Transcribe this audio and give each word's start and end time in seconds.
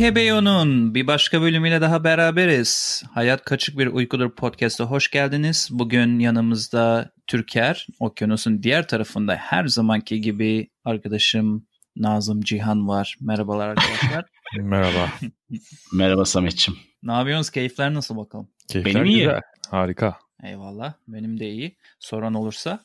HKBO'nun 0.00 0.94
bir 0.94 1.06
başka 1.06 1.42
bölümüyle 1.42 1.80
daha 1.80 2.04
beraberiz. 2.04 3.02
Hayat 3.14 3.44
Kaçık 3.44 3.78
Bir 3.78 3.86
Uykudur 3.86 4.34
podcast'a 4.34 4.84
hoş 4.84 5.10
geldiniz. 5.10 5.68
Bugün 5.72 6.18
yanımızda 6.18 7.10
Türker, 7.26 7.86
okyanusun 7.98 8.62
diğer 8.62 8.88
tarafında 8.88 9.36
her 9.36 9.66
zamanki 9.66 10.20
gibi 10.20 10.68
arkadaşım 10.84 11.66
Nazım 11.96 12.40
Cihan 12.40 12.88
var. 12.88 13.16
Merhabalar 13.20 13.68
arkadaşlar. 13.68 14.24
Merhaba. 14.60 15.08
Merhaba 15.92 16.24
Sametçim. 16.24 16.76
ne 17.02 17.12
yapıyorsunuz? 17.12 17.50
Keyifler 17.50 17.94
nasıl 17.94 18.16
bakalım? 18.16 18.48
Keyifler 18.68 18.94
Benim 18.94 19.06
iyi. 19.06 19.18
güzel. 19.18 19.40
Harika. 19.70 20.18
Eyvallah. 20.42 20.94
Benim 21.08 21.40
de 21.40 21.50
iyi. 21.50 21.76
Soran 21.98 22.34
olursa. 22.34 22.80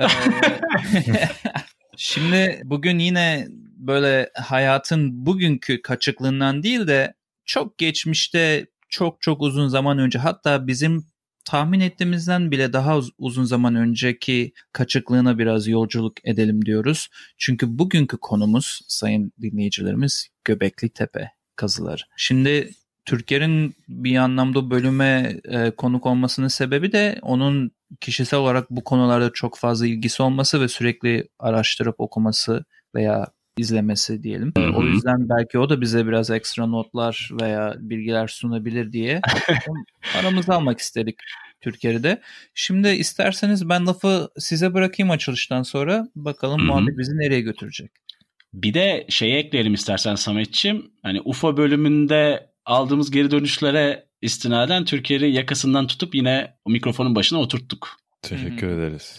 Ee, 0.00 0.06
Şimdi 1.96 2.62
bugün 2.64 2.98
yine 2.98 3.48
böyle 3.78 4.30
hayatın 4.34 5.26
bugünkü 5.26 5.82
kaçıklığından 5.82 6.62
değil 6.62 6.86
de 6.86 7.14
çok 7.44 7.78
geçmişte 7.78 8.66
çok 8.88 9.20
çok 9.20 9.42
uzun 9.42 9.68
zaman 9.68 9.98
önce 9.98 10.18
hatta 10.18 10.66
bizim 10.66 11.06
tahmin 11.44 11.80
ettiğimizden 11.80 12.50
bile 12.50 12.72
daha 12.72 12.96
uz- 12.96 13.10
uzun 13.18 13.44
zaman 13.44 13.74
önceki 13.74 14.52
kaçıklığına 14.72 15.38
biraz 15.38 15.68
yolculuk 15.68 16.12
edelim 16.24 16.64
diyoruz. 16.64 17.08
Çünkü 17.38 17.78
bugünkü 17.78 18.16
konumuz 18.16 18.80
sayın 18.88 19.32
dinleyicilerimiz 19.42 20.28
Göbekli 20.44 20.88
Tepe 20.88 21.30
kazıları. 21.56 22.02
Şimdi 22.16 22.70
Türker'in 23.04 23.74
bir 23.88 24.16
anlamda 24.16 24.70
bölüme 24.70 25.40
e, 25.44 25.70
konuk 25.70 26.06
olmasının 26.06 26.48
sebebi 26.48 26.92
de 26.92 27.18
onun 27.22 27.70
kişisel 28.00 28.40
olarak 28.40 28.70
bu 28.70 28.84
konularda 28.84 29.32
çok 29.32 29.58
fazla 29.58 29.86
ilgisi 29.86 30.22
olması 30.22 30.60
ve 30.60 30.68
sürekli 30.68 31.28
araştırıp 31.38 32.00
okuması 32.00 32.64
veya 32.94 33.26
izlemesi 33.58 34.22
diyelim. 34.22 34.52
Hı 34.58 34.64
hı. 34.64 34.72
O 34.76 34.82
yüzden 34.82 35.28
belki 35.28 35.58
o 35.58 35.68
da 35.68 35.80
bize 35.80 36.06
biraz 36.06 36.30
ekstra 36.30 36.66
notlar 36.66 37.30
veya 37.40 37.74
bilgiler 37.78 38.28
sunabilir 38.28 38.92
diye 38.92 39.20
aramıza 40.18 40.54
almak 40.54 40.78
istedik 40.78 41.16
Türker'i 41.60 42.02
de. 42.02 42.20
Şimdi 42.54 42.88
isterseniz 42.88 43.68
ben 43.68 43.86
lafı 43.86 44.28
size 44.38 44.74
bırakayım 44.74 45.10
açılıştan 45.10 45.62
sonra. 45.62 46.08
Bakalım 46.16 46.58
Hı 46.60 46.62
hı. 46.62 46.66
muhabbet 46.66 46.98
bizi 46.98 47.18
nereye 47.18 47.40
götürecek. 47.40 47.90
Bir 48.54 48.74
de 48.74 49.06
şeyi 49.08 49.34
ekleyelim 49.34 49.74
istersen 49.74 50.14
Sametçim. 50.14 50.90
Hani 51.02 51.20
UFO 51.20 51.56
bölümünde 51.56 52.50
aldığımız 52.64 53.10
geri 53.10 53.30
dönüşlere 53.30 54.08
istinaden 54.22 54.84
Türkiye'yi 54.84 55.34
yakasından 55.34 55.86
tutup 55.86 56.14
yine 56.14 56.54
o 56.64 56.70
mikrofonun 56.70 57.14
başına 57.14 57.38
oturttuk. 57.38 57.96
Teşekkür 58.22 58.68
ederiz. 58.68 59.18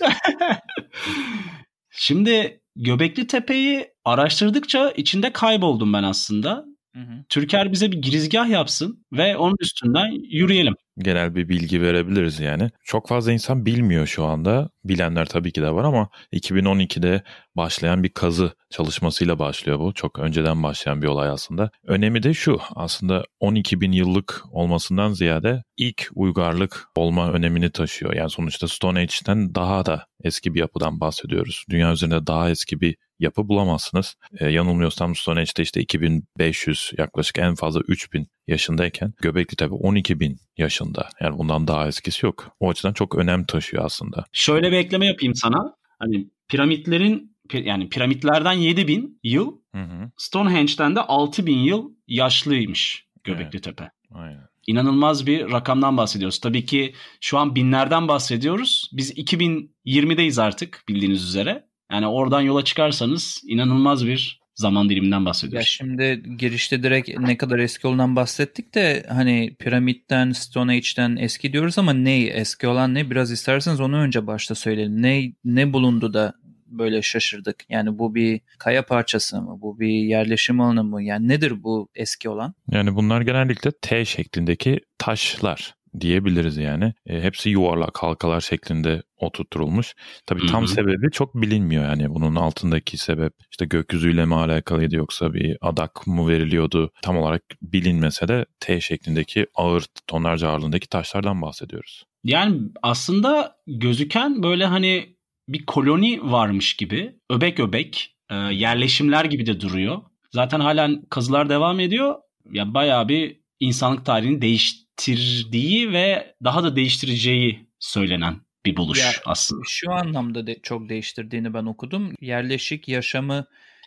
Şimdi 1.92 2.62
Göbekli 2.76 3.28
Tepe'yi 3.28 3.88
araştırdıkça 4.10 4.92
içinde 4.92 5.34
kayboldum 5.34 5.94
ben 5.94 6.04
aslında. 6.04 6.66
Hı 6.96 7.00
hı. 7.00 7.24
Türker 7.30 7.72
bize 7.72 7.92
bir 7.92 8.02
girizgah 8.02 8.50
yapsın 8.50 9.06
ve 9.14 9.38
onun 9.38 9.56
üstünden 9.60 10.12
yürüyelim. 10.32 10.76
Genel 10.98 11.36
bir 11.36 11.50
bilgi 11.50 11.82
verebiliriz 11.82 12.40
yani. 12.40 12.70
Çok 12.84 13.08
fazla 13.08 13.32
insan 13.32 13.66
bilmiyor 13.66 14.08
şu 14.08 14.26
anda. 14.26 14.70
Bilenler 14.84 15.26
tabii 15.26 15.52
ki 15.52 15.62
de 15.62 15.72
var 15.72 15.84
ama 15.84 16.10
2012'de 16.34 17.24
başlayan 17.56 18.04
bir 18.04 18.10
kazı 18.10 18.52
çalışmasıyla 18.70 19.40
başlıyor 19.40 19.80
bu. 19.80 19.94
Çok 19.94 20.20
önceden 20.20 20.64
başlayan 20.64 21.02
bir 21.02 21.08
olay 21.08 21.30
aslında. 21.30 21.72
Önemi 21.88 22.24
de 22.24 22.34
şu 22.34 22.60
aslında 22.76 23.24
12 23.40 23.82
bin 23.82 23.92
yıllık 23.92 24.44
olmasından 24.52 25.14
ziyade 25.14 25.64
ilk 25.78 26.10
uygarlık 26.16 26.88
olma 26.96 27.32
önemini 27.32 27.72
taşıyor. 27.72 28.14
Yani 28.14 28.30
sonuçta 28.30 28.68
Stone 28.68 29.00
Age'den 29.00 29.56
daha 29.56 29.86
da 29.86 30.09
eski 30.24 30.54
bir 30.54 30.60
yapıdan 30.60 31.00
bahsediyoruz. 31.00 31.66
Dünya 31.70 31.92
üzerinde 31.92 32.28
daha 32.28 32.50
eski 32.50 32.82
bir 32.82 32.96
yapı 33.20 33.48
bulamazsınız. 33.48 34.16
Ee, 34.40 34.50
yanılmıyorsam 34.50 35.16
Stone 35.16 35.40
Age'de 35.40 35.62
işte 35.62 35.82
2500 35.82 36.92
yaklaşık 36.98 37.40
en 37.40 37.56
fazla 37.56 37.82
3000 37.88 38.28
yaşındayken 38.48 39.14
Göbekli 39.22 39.56
Tepe 39.56 39.74
12 39.74 40.20
bin 40.20 40.38
yaşında. 40.58 41.10
Yani 41.22 41.38
bundan 41.38 41.68
daha 41.68 41.88
eskisi 41.88 42.26
yok. 42.26 42.56
O 42.60 42.70
açıdan 42.70 42.94
çok 42.94 43.16
önem 43.16 43.46
taşıyor 43.46 43.86
aslında. 43.86 44.26
Şöyle 44.32 44.72
bir 44.72 44.78
ekleme 44.78 45.06
yapayım 45.06 45.36
sana. 45.36 45.76
Hani 46.00 46.30
piramitlerin 46.48 47.38
yani 47.54 47.90
piramitlerden 47.90 48.54
7000 48.54 49.20
yıl, 49.24 49.60
Hı 49.76 49.82
hı. 49.82 50.12
Stonehenge'den 50.18 50.96
de 50.96 51.00
6000 51.00 51.58
yıl 51.58 51.92
yaşlıymış 52.08 53.06
Göbekli 53.24 53.62
Tepe. 53.62 53.92
Aynen. 54.12 54.49
İnanılmaz 54.68 55.26
bir 55.28 55.52
rakamdan 55.52 55.98
bahsediyoruz. 55.98 56.40
Tabii 56.40 56.66
ki 56.66 56.94
şu 57.22 57.38
an 57.38 57.56
binlerden 57.56 58.08
bahsediyoruz. 58.08 58.90
Biz 58.94 59.12
2020'deyiz 59.18 60.42
artık 60.42 60.84
bildiğiniz 60.90 61.24
üzere. 61.24 61.66
Yani 61.92 62.08
oradan 62.08 62.42
yola 62.42 62.64
çıkarsanız 62.64 63.42
inanılmaz 63.48 64.06
bir 64.06 64.40
zaman 64.56 64.90
diliminden 64.90 65.20
Ya 65.20 65.26
bahsediyoruz. 65.26 65.68
şimdi 65.68 66.24
girişte 66.38 66.84
direkt 66.84 67.20
ne 67.20 67.38
kadar 67.38 67.60
eski 67.60 67.88
olduğundan 67.88 68.16
bahsettik 68.16 68.76
de 68.76 69.06
hani 69.10 69.56
piramitten, 69.60 70.32
Stone 70.32 70.72
Age'den 70.72 71.16
eski 71.16 71.54
diyoruz 71.54 71.78
ama 71.78 71.94
ne 71.94 72.24
eski 72.24 72.68
olan 72.68 72.94
ne 72.94 73.10
biraz 73.12 73.32
isterseniz 73.32 73.80
onu 73.82 73.98
önce 73.98 74.28
başta 74.28 74.56
söyleyelim. 74.56 75.02
Ne 75.02 75.34
ne 75.46 75.74
bulundu 75.74 76.14
da 76.14 76.34
böyle 76.70 77.02
şaşırdık? 77.02 77.56
Yani 77.70 78.00
bu 78.00 78.16
bir 78.16 78.42
kaya 78.60 78.86
parçası 78.86 79.42
mı? 79.42 79.58
Bu 79.62 79.80
bir 79.80 79.88
yerleşim 79.88 80.62
alanı 80.62 80.84
mı? 80.84 81.04
Yani 81.04 81.28
nedir 81.28 81.64
bu 81.64 81.90
eski 81.96 82.30
olan? 82.30 82.54
Yani 82.72 82.96
bunlar 82.96 83.22
genellikle 83.22 83.72
T 83.82 84.06
şeklindeki 84.06 84.80
taşlar 84.98 85.74
diyebiliriz 86.00 86.58
yani. 86.58 86.94
E, 87.08 87.22
hepsi 87.22 87.50
yuvarlak 87.50 87.98
halkalar 87.98 88.42
şeklinde 88.42 89.04
oturtulmuş. 89.18 89.96
Tabii 90.26 90.48
tam 90.48 90.62
Hı 90.62 90.66
hı. 90.66 90.72
sebebi 90.72 91.12
çok 91.12 91.36
bilinmiyor 91.36 91.84
yani 91.84 92.10
bunun 92.10 92.36
altındaki 92.36 92.98
sebep 92.98 93.34
işte 93.52 93.66
gökyüzüyle 93.66 94.26
mi 94.26 94.36
alakalıydı 94.36 94.96
yoksa 94.96 95.34
bir 95.34 95.58
adak 95.62 96.08
mı 96.08 96.28
veriliyordu 96.28 96.92
tam 97.02 97.18
olarak 97.18 97.44
bilinmese 97.62 98.28
de 98.28 98.46
T 98.60 98.82
şeklindeki 98.82 99.48
ağır 99.56 99.86
tonlarca 100.08 100.50
ağırlığındaki 100.50 100.90
taşlardan 100.90 101.42
bahsediyoruz. 101.42 102.04
Yani 102.24 102.62
aslında 102.82 103.56
gözüken 103.68 104.44
böyle 104.44 104.66
hani 104.66 105.19
bir 105.50 105.66
koloni 105.66 106.32
varmış 106.32 106.74
gibi 106.74 107.16
öbek 107.30 107.60
öbek 107.60 108.16
e, 108.30 108.36
yerleşimler 108.36 109.26
gibi 109.26 109.46
de 109.46 109.62
duruyor. 109.62 110.02
Zaten 110.32 110.60
halen 110.60 111.02
kazılar 111.10 111.50
devam 111.50 111.80
ediyor. 111.80 112.16
Ya 112.52 112.74
bayağı 112.74 113.08
bir 113.08 113.40
insanlık 113.60 114.06
tarihini 114.06 114.42
değiştirdiği 114.42 115.94
ve 115.94 116.36
daha 116.44 116.64
da 116.64 116.76
değiştireceği 116.76 117.68
söylenen 117.80 118.36
bir 118.66 118.78
buluş 118.78 119.00
Ya, 119.00 119.12
aslında. 119.26 119.62
Şu 119.68 119.92
anlamda 119.92 120.48
de 120.48 120.60
çok 120.64 120.90
değiştirdiğini 120.90 121.54
ben 121.54 121.66
okudum. 121.66 122.14
Yerleşik 122.22 122.88
yaşamı 122.88 123.46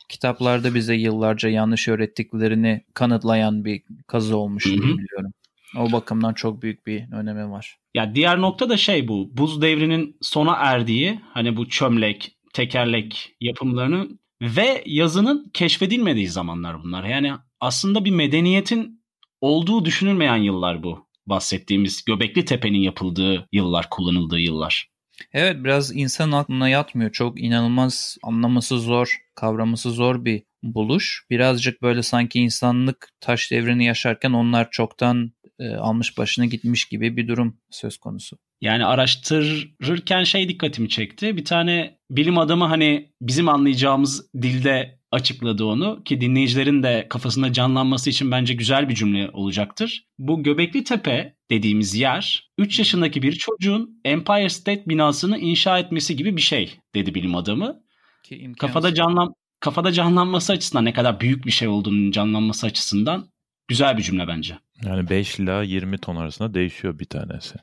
kitaplarda 0.08 0.74
bize 0.74 0.94
yıllarca 0.94 1.48
yanlış 1.48 1.88
öğrettiklerini 1.88 2.84
kanıtlayan 2.94 3.64
bir 3.64 3.82
kazı 4.06 4.36
olmuş 4.36 4.66
Hı 4.66 4.70
hı. 4.70 4.82
diye 4.82 4.98
biliyorum. 4.98 5.32
O 5.76 5.92
bakımdan 5.92 6.34
çok 6.34 6.62
büyük 6.62 6.86
bir 6.86 7.12
önemi 7.12 7.50
var. 7.50 7.76
Ya 7.94 8.14
diğer 8.14 8.40
nokta 8.40 8.68
da 8.68 8.76
şey 8.76 9.08
bu. 9.08 9.36
Buz 9.36 9.62
devrinin 9.62 10.16
sona 10.20 10.52
erdiği 10.52 11.20
hani 11.34 11.56
bu 11.56 11.68
çömlek, 11.68 12.36
tekerlek 12.52 13.34
yapımlarının 13.40 14.20
ve 14.42 14.82
yazının 14.86 15.50
keşfedilmediği 15.54 16.28
zamanlar 16.28 16.82
bunlar. 16.82 17.04
Yani 17.04 17.32
aslında 17.60 18.04
bir 18.04 18.10
medeniyetin 18.10 19.02
olduğu 19.40 19.84
düşünülmeyen 19.84 20.36
yıllar 20.36 20.82
bu. 20.82 21.06
Bahsettiğimiz 21.26 22.04
Göbekli 22.04 22.44
Tepe'nin 22.44 22.78
yapıldığı 22.78 23.48
yıllar, 23.52 23.90
kullanıldığı 23.90 24.38
yıllar. 24.38 24.92
Evet 25.32 25.64
biraz 25.64 25.96
insan 25.96 26.32
aklına 26.32 26.68
yatmıyor. 26.68 27.12
Çok 27.12 27.40
inanılmaz 27.40 28.16
anlaması 28.22 28.80
zor, 28.80 29.16
kavraması 29.34 29.90
zor 29.90 30.24
bir 30.24 30.42
buluş. 30.62 31.26
Birazcık 31.30 31.82
böyle 31.82 32.02
sanki 32.02 32.40
insanlık 32.40 33.08
taş 33.20 33.50
devrini 33.50 33.84
yaşarken 33.84 34.32
onlar 34.32 34.70
çoktan 34.70 35.32
e, 35.62 35.76
almış 35.76 36.18
başına 36.18 36.44
gitmiş 36.44 36.84
gibi 36.84 37.16
bir 37.16 37.28
durum 37.28 37.56
söz 37.70 37.98
konusu. 37.98 38.36
Yani 38.60 38.84
araştırırken 38.84 40.24
şey 40.24 40.48
dikkatimi 40.48 40.88
çekti. 40.88 41.36
Bir 41.36 41.44
tane 41.44 41.98
bilim 42.10 42.38
adamı 42.38 42.64
hani 42.64 43.12
bizim 43.20 43.48
anlayacağımız 43.48 44.26
dilde 44.42 44.98
açıkladı 45.10 45.64
onu 45.64 46.04
ki 46.04 46.20
dinleyicilerin 46.20 46.82
de 46.82 47.06
kafasında 47.10 47.52
canlanması 47.52 48.10
için 48.10 48.30
bence 48.30 48.54
güzel 48.54 48.88
bir 48.88 48.94
cümle 48.94 49.30
olacaktır. 49.32 50.06
Bu 50.18 50.42
Göbekli 50.42 50.84
Tepe 50.84 51.36
dediğimiz 51.50 51.94
yer 51.94 52.50
3 52.58 52.78
yaşındaki 52.78 53.22
bir 53.22 53.32
çocuğun 53.32 54.00
Empire 54.04 54.48
State 54.48 54.86
binasını 54.86 55.38
inşa 55.38 55.78
etmesi 55.78 56.16
gibi 56.16 56.36
bir 56.36 56.42
şey 56.42 56.78
dedi 56.94 57.14
bilim 57.14 57.34
adamı. 57.34 57.82
Ki 58.24 58.36
imkansız. 58.36 58.74
Kafada 58.74 58.94
canlan 58.94 59.34
kafada 59.60 59.92
canlanması 59.92 60.52
açısından 60.52 60.84
ne 60.84 60.92
kadar 60.92 61.20
büyük 61.20 61.46
bir 61.46 61.50
şey 61.50 61.68
olduğunun 61.68 62.10
canlanması 62.10 62.66
açısından 62.66 63.32
güzel 63.68 63.98
bir 63.98 64.02
cümle 64.02 64.28
bence. 64.28 64.58
Yani 64.84 65.10
5 65.10 65.38
ila 65.38 65.62
20 65.62 65.98
ton 65.98 66.16
arasında 66.16 66.54
değişiyor 66.54 66.98
bir 66.98 67.04
tanesi. 67.04 67.54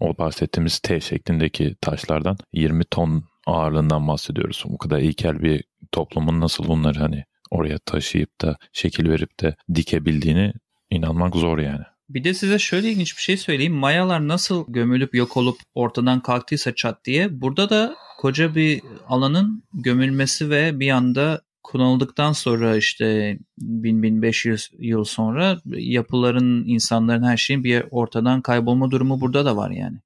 O 0.00 0.18
bahsettiğimiz 0.18 0.78
T 0.78 1.00
şeklindeki 1.00 1.76
taşlardan 1.80 2.36
20 2.52 2.84
ton 2.84 3.24
ağırlığından 3.46 4.08
bahsediyoruz. 4.08 4.64
Bu 4.66 4.78
kadar 4.78 4.98
ilkel 4.98 5.42
bir 5.42 5.64
toplumun 5.92 6.40
nasıl 6.40 6.68
bunları 6.68 6.98
hani 6.98 7.24
oraya 7.50 7.78
taşıyıp 7.78 8.40
da 8.40 8.56
şekil 8.72 9.08
verip 9.08 9.40
de 9.40 9.56
dikebildiğini 9.74 10.52
inanmak 10.90 11.36
zor 11.36 11.58
yani. 11.58 11.84
Bir 12.08 12.24
de 12.24 12.34
size 12.34 12.58
şöyle 12.58 12.90
ilginç 12.90 13.16
bir 13.16 13.22
şey 13.22 13.36
söyleyeyim. 13.36 13.74
Mayalar 13.74 14.28
nasıl 14.28 14.64
gömülüp 14.68 15.14
yok 15.14 15.36
olup 15.36 15.58
ortadan 15.74 16.20
kalktıysa 16.20 16.74
çat 16.74 17.04
diye 17.04 17.40
burada 17.40 17.70
da 17.70 17.96
koca 18.18 18.54
bir 18.54 18.82
alanın 19.08 19.62
gömülmesi 19.74 20.50
ve 20.50 20.80
bir 20.80 20.90
anda 20.90 21.40
kullanıldıktan 21.66 22.32
sonra 22.32 22.76
işte 22.76 23.38
1000-1500 23.60 24.68
yıl 24.78 25.04
sonra 25.04 25.60
yapıların, 25.66 26.64
insanların 26.66 27.22
her 27.22 27.36
şeyin 27.36 27.64
bir 27.64 27.84
ortadan 27.90 28.42
kaybolma 28.42 28.90
durumu 28.90 29.20
burada 29.20 29.44
da 29.44 29.56
var 29.56 29.70
yani. 29.70 29.98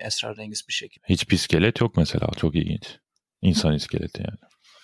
Esrarengiz 0.00 0.68
bir 0.68 0.72
şekilde. 0.72 1.04
Hiçbir 1.08 1.34
iskelet 1.34 1.80
yok 1.80 1.96
mesela. 1.96 2.28
Çok 2.36 2.54
ilginç. 2.54 2.98
İnsan 3.42 3.74
iskeleti 3.74 4.22
yani. 4.22 4.38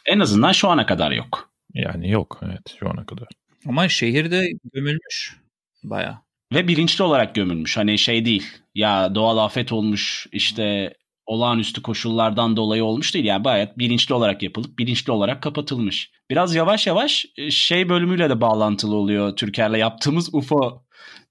En 0.06 0.20
azından 0.20 0.52
şu 0.52 0.68
ana 0.68 0.86
kadar 0.86 1.10
yok. 1.10 1.52
Yani 1.74 2.10
yok 2.10 2.40
evet 2.46 2.76
şu 2.80 2.90
ana 2.90 3.06
kadar. 3.06 3.28
Ama 3.66 3.88
şehirde 3.88 4.48
gömülmüş 4.72 5.36
baya. 5.84 6.22
Ve 6.54 6.68
bilinçli 6.68 7.04
olarak 7.04 7.34
gömülmüş. 7.34 7.76
Hani 7.76 7.98
şey 7.98 8.24
değil. 8.24 8.46
Ya 8.74 9.14
doğal 9.14 9.38
afet 9.38 9.72
olmuş 9.72 10.26
işte 10.32 10.94
olağanüstü 11.26 11.82
koşullardan 11.82 12.56
dolayı 12.56 12.84
olmuş 12.84 13.14
değil. 13.14 13.24
Yani 13.24 13.44
bayağı 13.44 13.72
bilinçli 13.78 14.14
olarak 14.14 14.42
yapılıp 14.42 14.78
bilinçli 14.78 15.12
olarak 15.12 15.42
kapatılmış. 15.42 16.10
Biraz 16.30 16.54
yavaş 16.54 16.86
yavaş 16.86 17.26
e, 17.36 17.50
şey 17.50 17.88
bölümüyle 17.88 18.30
de 18.30 18.40
bağlantılı 18.40 18.94
oluyor. 18.94 19.36
Türker'le 19.36 19.78
yaptığımız 19.78 20.34
UFO 20.34 20.84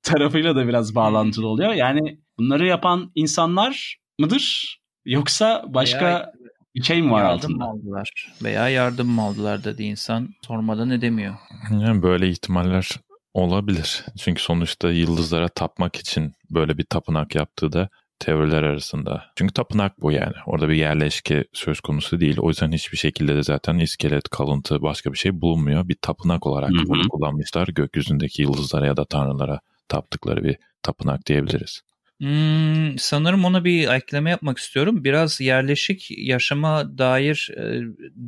tarafıyla 0.04 0.56
da 0.56 0.68
biraz 0.68 0.96
bağlantılı 0.96 1.48
oluyor. 1.48 1.74
Yani 1.74 2.20
bunları 2.38 2.66
yapan 2.68 3.12
insanlar 3.16 3.98
mıdır? 4.20 4.78
Yoksa 5.06 5.66
başka 5.68 6.06
veya 6.06 6.32
bir 6.76 6.84
şey 6.84 7.02
mi 7.02 7.12
var 7.12 7.24
yardım 7.24 7.62
altında? 7.62 7.66
aldılar 7.66 8.34
veya 8.44 8.70
yardım 8.70 9.08
mı 9.08 9.22
aldılar 9.22 9.64
dedi 9.64 9.84
insan 9.84 10.30
sormadan 10.48 10.90
edemiyor. 10.90 11.36
Yani 11.72 12.02
böyle 12.04 12.30
ihtimaller 12.30 12.90
olabilir. 13.34 14.06
Çünkü 14.18 14.42
sonuçta 14.42 14.92
yıldızlara 14.92 15.48
tapmak 15.48 15.96
için 15.96 16.34
böyle 16.50 16.78
bir 16.78 16.84
tapınak 16.84 17.36
yaptığı 17.36 17.72
da 17.72 17.90
teoriler 18.20 18.64
arasında. 18.64 19.26
Çünkü 19.36 19.54
tapınak 19.54 20.02
bu 20.02 20.12
yani. 20.12 20.34
Orada 20.46 20.70
bir 20.70 20.76
yerleşke 20.76 21.46
söz 21.54 21.80
konusu 21.80 22.20
değil. 22.20 22.38
O 22.40 22.50
yüzden 22.50 22.72
hiçbir 22.72 22.98
şekilde 22.98 23.36
de 23.36 23.44
zaten 23.44 23.78
iskelet, 23.78 24.30
kalıntı, 24.30 24.82
başka 24.82 25.14
bir 25.14 25.18
şey 25.18 25.42
bulunmuyor. 25.42 25.88
Bir 25.88 25.98
tapınak 26.02 26.48
olarak 26.48 26.70
Hı-hı. 26.70 26.88
bunu 26.88 27.10
kullanmışlar. 27.10 27.68
Gökyüzündeki 27.68 28.42
yıldızlara 28.42 28.86
ya 28.86 28.98
da 28.98 29.06
tanrılara 29.06 29.60
taptıkları 29.88 30.44
bir 30.44 30.58
tapınak 30.84 31.26
diyebiliriz. 31.26 31.82
Hmm, 32.24 32.98
sanırım 32.98 33.46
ona 33.46 33.64
bir 33.64 33.88
ekleme 33.88 34.30
yapmak 34.30 34.58
istiyorum. 34.58 35.04
Biraz 35.04 35.42
yerleşik 35.42 36.08
yaşama 36.18 36.98
dair 36.98 37.50
e, 37.58 37.82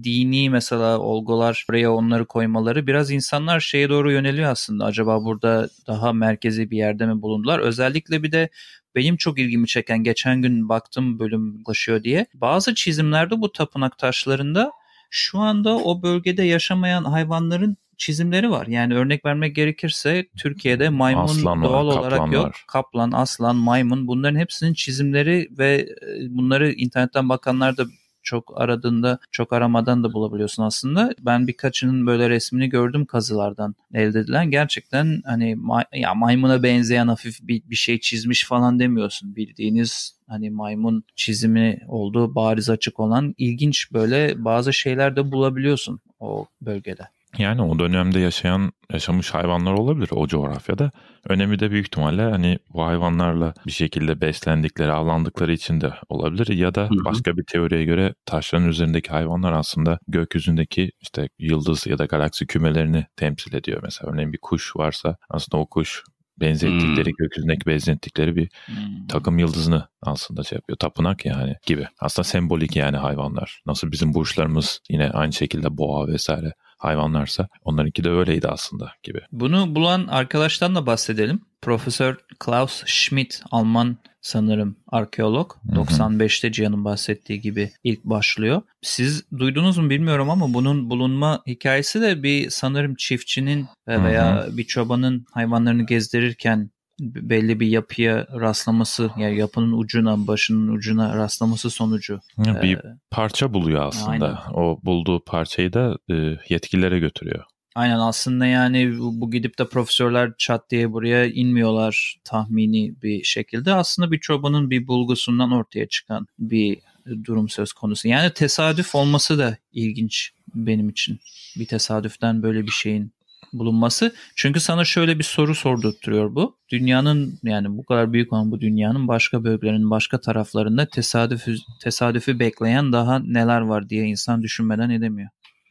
dini 0.03 0.49
mesela 0.49 0.99
olgular 0.99 1.65
buraya 1.69 1.93
onları 1.93 2.25
koymaları 2.25 2.87
biraz 2.87 3.11
insanlar 3.11 3.59
şeye 3.59 3.89
doğru 3.89 4.11
yöneliyor 4.11 4.51
aslında. 4.51 4.85
Acaba 4.85 5.23
burada 5.23 5.69
daha 5.87 6.13
merkezi 6.13 6.71
bir 6.71 6.77
yerde 6.77 7.05
mi 7.05 7.21
bulundular? 7.21 7.59
Özellikle 7.59 8.23
bir 8.23 8.31
de 8.31 8.49
benim 8.95 9.17
çok 9.17 9.39
ilgimi 9.39 9.67
çeken 9.67 10.03
geçen 10.03 10.41
gün 10.41 10.69
baktım 10.69 11.19
bölüm 11.19 11.61
ulaşıyor 11.65 12.03
diye. 12.03 12.25
Bazı 12.33 12.75
çizimlerde 12.75 13.41
bu 13.41 13.51
tapınak 13.51 13.97
taşlarında 13.97 14.71
şu 15.09 15.39
anda 15.39 15.75
o 15.77 16.01
bölgede 16.03 16.43
yaşamayan 16.43 17.03
hayvanların 17.03 17.77
çizimleri 17.97 18.51
var. 18.51 18.67
Yani 18.67 18.95
örnek 18.95 19.25
vermek 19.25 19.55
gerekirse 19.55 20.27
Türkiye'de 20.37 20.89
maymun 20.89 21.23
aslan 21.23 21.63
doğal 21.63 21.87
var, 21.87 21.97
olarak 21.97 22.31
yok. 22.33 22.45
Var. 22.45 22.63
Kaplan, 22.67 23.11
aslan, 23.11 23.55
maymun 23.55 24.07
bunların 24.07 24.39
hepsinin 24.39 24.73
çizimleri 24.73 25.47
ve 25.51 25.87
e, 26.01 26.35
bunları 26.35 26.71
internetten 26.71 27.29
bakanlar 27.29 27.77
da 27.77 27.85
çok 28.25 28.61
aradığında 28.61 29.19
çok 29.31 29.53
aramadan 29.53 30.03
da 30.03 30.13
bulabiliyorsun 30.13 30.63
aslında. 30.63 31.13
Ben 31.19 31.47
birkaçının 31.47 32.07
böyle 32.07 32.29
resmini 32.29 32.69
gördüm 32.69 33.05
kazılardan 33.05 33.75
elde 33.93 34.19
edilen. 34.19 34.51
Gerçekten 34.51 35.21
hani 35.25 35.55
may- 35.55 35.99
ya 35.99 36.13
maymuna 36.13 36.63
benzeyen 36.63 37.07
hafif 37.07 37.39
bir, 37.41 37.61
bir 37.69 37.75
şey 37.75 37.99
çizmiş 37.99 38.45
falan 38.45 38.79
demiyorsun. 38.79 39.35
Bildiğiniz 39.35 40.19
hani 40.27 40.49
maymun 40.49 41.03
çizimi 41.15 41.79
olduğu 41.87 42.35
bariz 42.35 42.69
açık 42.69 42.99
olan 42.99 43.35
ilginç 43.37 43.93
böyle 43.93 44.45
bazı 44.45 44.73
şeyler 44.73 45.15
de 45.15 45.31
bulabiliyorsun 45.31 45.99
o 46.19 46.45
bölgede. 46.61 47.14
Yani 47.37 47.61
o 47.61 47.79
dönemde 47.79 48.19
yaşayan, 48.19 48.71
yaşamış 48.93 49.33
hayvanlar 49.33 49.73
olabilir 49.73 50.09
o 50.11 50.27
coğrafyada. 50.27 50.91
Önemi 51.29 51.59
de 51.59 51.71
büyük 51.71 51.87
ihtimalle 51.87 52.21
hani 52.21 52.59
bu 52.73 52.85
hayvanlarla 52.85 53.53
bir 53.65 53.71
şekilde 53.71 54.21
beslendikleri, 54.21 54.91
avlandıkları 54.91 55.53
için 55.53 55.81
de 55.81 55.93
olabilir. 56.09 56.47
Ya 56.47 56.75
da 56.75 56.89
başka 57.05 57.37
bir 57.37 57.43
teoriye 57.43 57.83
göre 57.83 58.13
taşların 58.25 58.67
üzerindeki 58.67 59.09
hayvanlar 59.09 59.53
aslında 59.53 59.99
gökyüzündeki 60.07 60.91
işte 61.01 61.29
yıldız 61.39 61.87
ya 61.87 61.97
da 61.97 62.05
galaksi 62.05 62.47
kümelerini 62.47 63.05
temsil 63.15 63.53
ediyor. 63.53 63.79
Mesela 63.83 64.11
örneğin 64.11 64.33
bir 64.33 64.39
kuş 64.41 64.75
varsa 64.75 65.17
aslında 65.29 65.61
o 65.61 65.65
kuş 65.65 66.03
benzettikleri, 66.39 67.05
hmm. 67.05 67.15
gökyüzündeki 67.17 67.65
benzettikleri 67.65 68.35
bir 68.35 68.49
hmm. 68.65 69.07
takım 69.07 69.39
yıldızını 69.39 69.87
aslında 70.01 70.43
şey 70.43 70.55
yapıyor. 70.55 70.77
Tapınak 70.77 71.25
yani 71.25 71.55
gibi. 71.65 71.87
Aslında 71.99 72.23
sembolik 72.23 72.75
yani 72.75 72.97
hayvanlar. 72.97 73.61
Nasıl 73.65 73.91
bizim 73.91 74.13
burçlarımız 74.13 74.79
yine 74.89 75.09
aynı 75.09 75.33
şekilde 75.33 75.77
boğa 75.77 76.07
vesaire 76.07 76.53
hayvanlarsa 76.77 77.47
onlarınki 77.61 78.03
de 78.03 78.09
öyleydi 78.09 78.47
aslında 78.47 78.91
gibi. 79.03 79.21
Bunu 79.31 79.75
bulan 79.75 80.07
arkadaştan 80.07 80.75
da 80.75 80.85
bahsedelim. 80.85 81.41
Profesör 81.61 82.17
Klaus 82.39 82.83
Schmidt 82.85 83.41
Alman 83.51 83.97
sanırım 84.21 84.75
arkeolog. 84.87 85.53
Hı 85.69 85.81
hı. 85.81 85.85
95'te 85.85 86.51
Cihan'ın 86.51 86.85
bahsettiği 86.85 87.41
gibi 87.41 87.71
ilk 87.83 88.03
başlıyor. 88.03 88.61
Siz 88.81 89.31
duydunuz 89.37 89.77
mu 89.77 89.89
bilmiyorum 89.89 90.29
ama 90.29 90.53
bunun 90.53 90.89
bulunma 90.89 91.41
hikayesi 91.47 92.01
de 92.01 92.23
bir 92.23 92.49
sanırım 92.49 92.95
çiftçinin 92.95 93.67
veya 93.87 94.35
hı 94.35 94.47
hı. 94.47 94.57
bir 94.57 94.63
çobanın 94.63 95.25
hayvanlarını 95.31 95.85
gezdirirken 95.85 96.69
belli 96.99 97.59
bir 97.59 97.67
yapıya 97.67 98.27
rastlaması 98.39 99.11
yani 99.17 99.37
yapının 99.37 99.71
ucuna 99.71 100.27
başının 100.27 100.67
ucuna 100.67 101.15
rastlaması 101.15 101.69
sonucu. 101.69 102.19
Bir 102.37 102.77
ee, 102.77 102.97
parça 103.11 103.53
buluyor 103.53 103.87
aslında. 103.87 104.27
Aynen. 104.27 104.53
O 104.53 104.79
bulduğu 104.83 105.19
parçayı 105.19 105.73
da 105.73 105.97
e, 106.11 106.37
yetkililere 106.49 106.99
götürüyor. 106.99 107.43
Aynen 107.75 107.99
aslında 107.99 108.45
yani 108.45 108.99
bu, 108.99 109.21
bu 109.21 109.31
gidip 109.31 109.59
de 109.59 109.67
profesörler 109.67 110.31
çat 110.37 110.69
diye 110.69 110.91
buraya 110.91 111.25
inmiyorlar 111.25 112.19
tahmini 112.23 113.01
bir 113.01 113.23
şekilde. 113.23 113.73
Aslında 113.73 114.11
bir 114.11 114.19
çobanın 114.19 114.69
bir 114.69 114.87
bulgusundan 114.87 115.51
ortaya 115.51 115.87
çıkan 115.87 116.27
bir 116.39 116.79
durum 117.23 117.49
söz 117.49 117.73
konusu. 117.73 118.07
Yani 118.07 118.33
tesadüf 118.33 118.95
olması 118.95 119.37
da 119.39 119.57
ilginç 119.71 120.31
benim 120.55 120.89
için. 120.89 121.19
Bir 121.57 121.65
tesadüften 121.65 122.43
böyle 122.43 122.63
bir 122.65 122.71
şeyin 122.71 123.11
bulunması. 123.53 124.15
Çünkü 124.35 124.59
sana 124.59 124.85
şöyle 124.85 125.19
bir 125.19 125.23
soru 125.23 125.55
sordurturuyor 125.55 126.35
bu. 126.35 126.57
Dünyanın 126.71 127.39
yani 127.43 127.77
bu 127.77 127.85
kadar 127.85 128.13
büyük 128.13 128.33
olan 128.33 128.51
bu 128.51 128.61
dünyanın 128.61 129.07
başka 129.07 129.43
bölgelerinin 129.43 129.89
başka 129.89 130.21
taraflarında 130.21 130.85
tesadüfü, 130.85 131.55
tesadüfü 131.81 132.39
bekleyen 132.39 132.93
daha 132.93 133.19
neler 133.19 133.61
var 133.61 133.89
diye 133.89 134.05
insan 134.05 134.41
düşünmeden 134.41 134.89
edemiyor. 134.89 135.29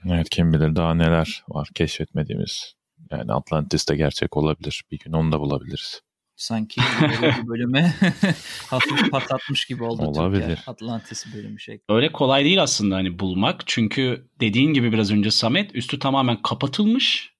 Evet 0.09 0.31
kim 0.31 0.52
bilir 0.52 0.76
daha 0.76 0.95
neler 0.95 1.45
var 1.49 1.69
keşfetmediğimiz. 1.75 2.75
Yani 3.11 3.33
Atlantis'te 3.33 3.97
gerçek 3.97 4.37
olabilir. 4.37 4.85
Bir 4.90 4.99
gün 4.99 5.12
onu 5.12 5.33
da 5.33 5.40
bulabiliriz. 5.40 6.00
Sanki 6.37 6.81
bir 6.81 7.47
bölüme 7.49 7.95
hafif 8.71 9.11
patlatmış 9.11 9.64
gibi 9.64 9.85
oldu. 9.85 10.02
Olabilir. 10.02 10.40
Türkiye. 10.40 10.59
Atlantis 10.66 11.35
bölümü 11.35 11.61
şey. 11.61 11.81
Öyle 11.88 12.12
kolay 12.12 12.45
değil 12.45 12.62
aslında 12.62 12.97
hani 12.97 13.19
bulmak. 13.19 13.62
Çünkü 13.66 14.28
dediğin 14.40 14.75
gibi 14.75 14.93
biraz 14.93 15.12
önce 15.12 15.31
Samet 15.31 15.75
üstü 15.75 15.99
tamamen 15.99 16.43
kapatılmış 16.43 17.34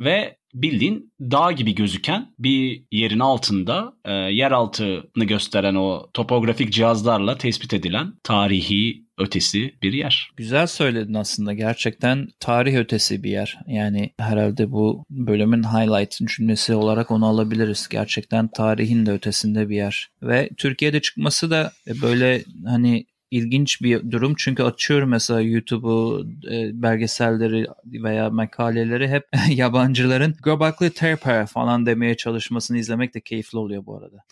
ve 0.00 0.36
bildiğin 0.54 1.12
dağ 1.20 1.52
gibi 1.52 1.74
gözüken 1.74 2.34
bir 2.38 2.84
yerin 2.92 3.20
altında 3.20 3.92
e, 4.04 4.12
yer 4.12 4.52
altını 4.52 5.24
gösteren 5.24 5.74
o 5.74 6.10
topografik 6.14 6.72
cihazlarla 6.72 7.38
tespit 7.38 7.74
edilen 7.74 8.12
tarihi 8.22 9.04
ötesi 9.18 9.74
bir 9.82 9.92
yer. 9.92 10.30
Güzel 10.36 10.66
söyledin 10.66 11.14
aslında. 11.14 11.52
Gerçekten 11.52 12.28
tarih 12.40 12.76
ötesi 12.76 13.22
bir 13.22 13.30
yer. 13.30 13.58
Yani 13.66 14.10
herhalde 14.18 14.72
bu 14.72 15.04
bölümün 15.10 15.62
highlight 15.62 16.28
cümlesi 16.36 16.74
olarak 16.74 17.10
onu 17.10 17.26
alabiliriz. 17.26 17.88
Gerçekten 17.90 18.48
tarihin 18.48 19.06
de 19.06 19.12
ötesinde 19.12 19.68
bir 19.68 19.76
yer. 19.76 20.08
Ve 20.22 20.50
Türkiye'de 20.56 21.00
çıkması 21.00 21.50
da 21.50 21.72
böyle 22.02 22.44
hani 22.66 23.06
ilginç 23.34 23.82
bir 23.82 24.10
durum. 24.10 24.34
Çünkü 24.38 24.62
açıyorum 24.62 25.08
mesela 25.08 25.40
YouTube'u, 25.40 26.26
e, 26.50 26.82
belgeselleri 26.82 27.66
veya 27.84 28.30
makaleleri 28.30 29.08
hep 29.08 29.24
yabancıların 29.48 30.34
Göbekli 30.44 30.90
Tepe 30.90 31.46
falan 31.46 31.86
demeye 31.86 32.16
çalışmasını 32.16 32.78
izlemek 32.78 33.14
de 33.14 33.20
keyifli 33.20 33.58
oluyor 33.58 33.86
bu 33.86 33.98
arada. 33.98 34.24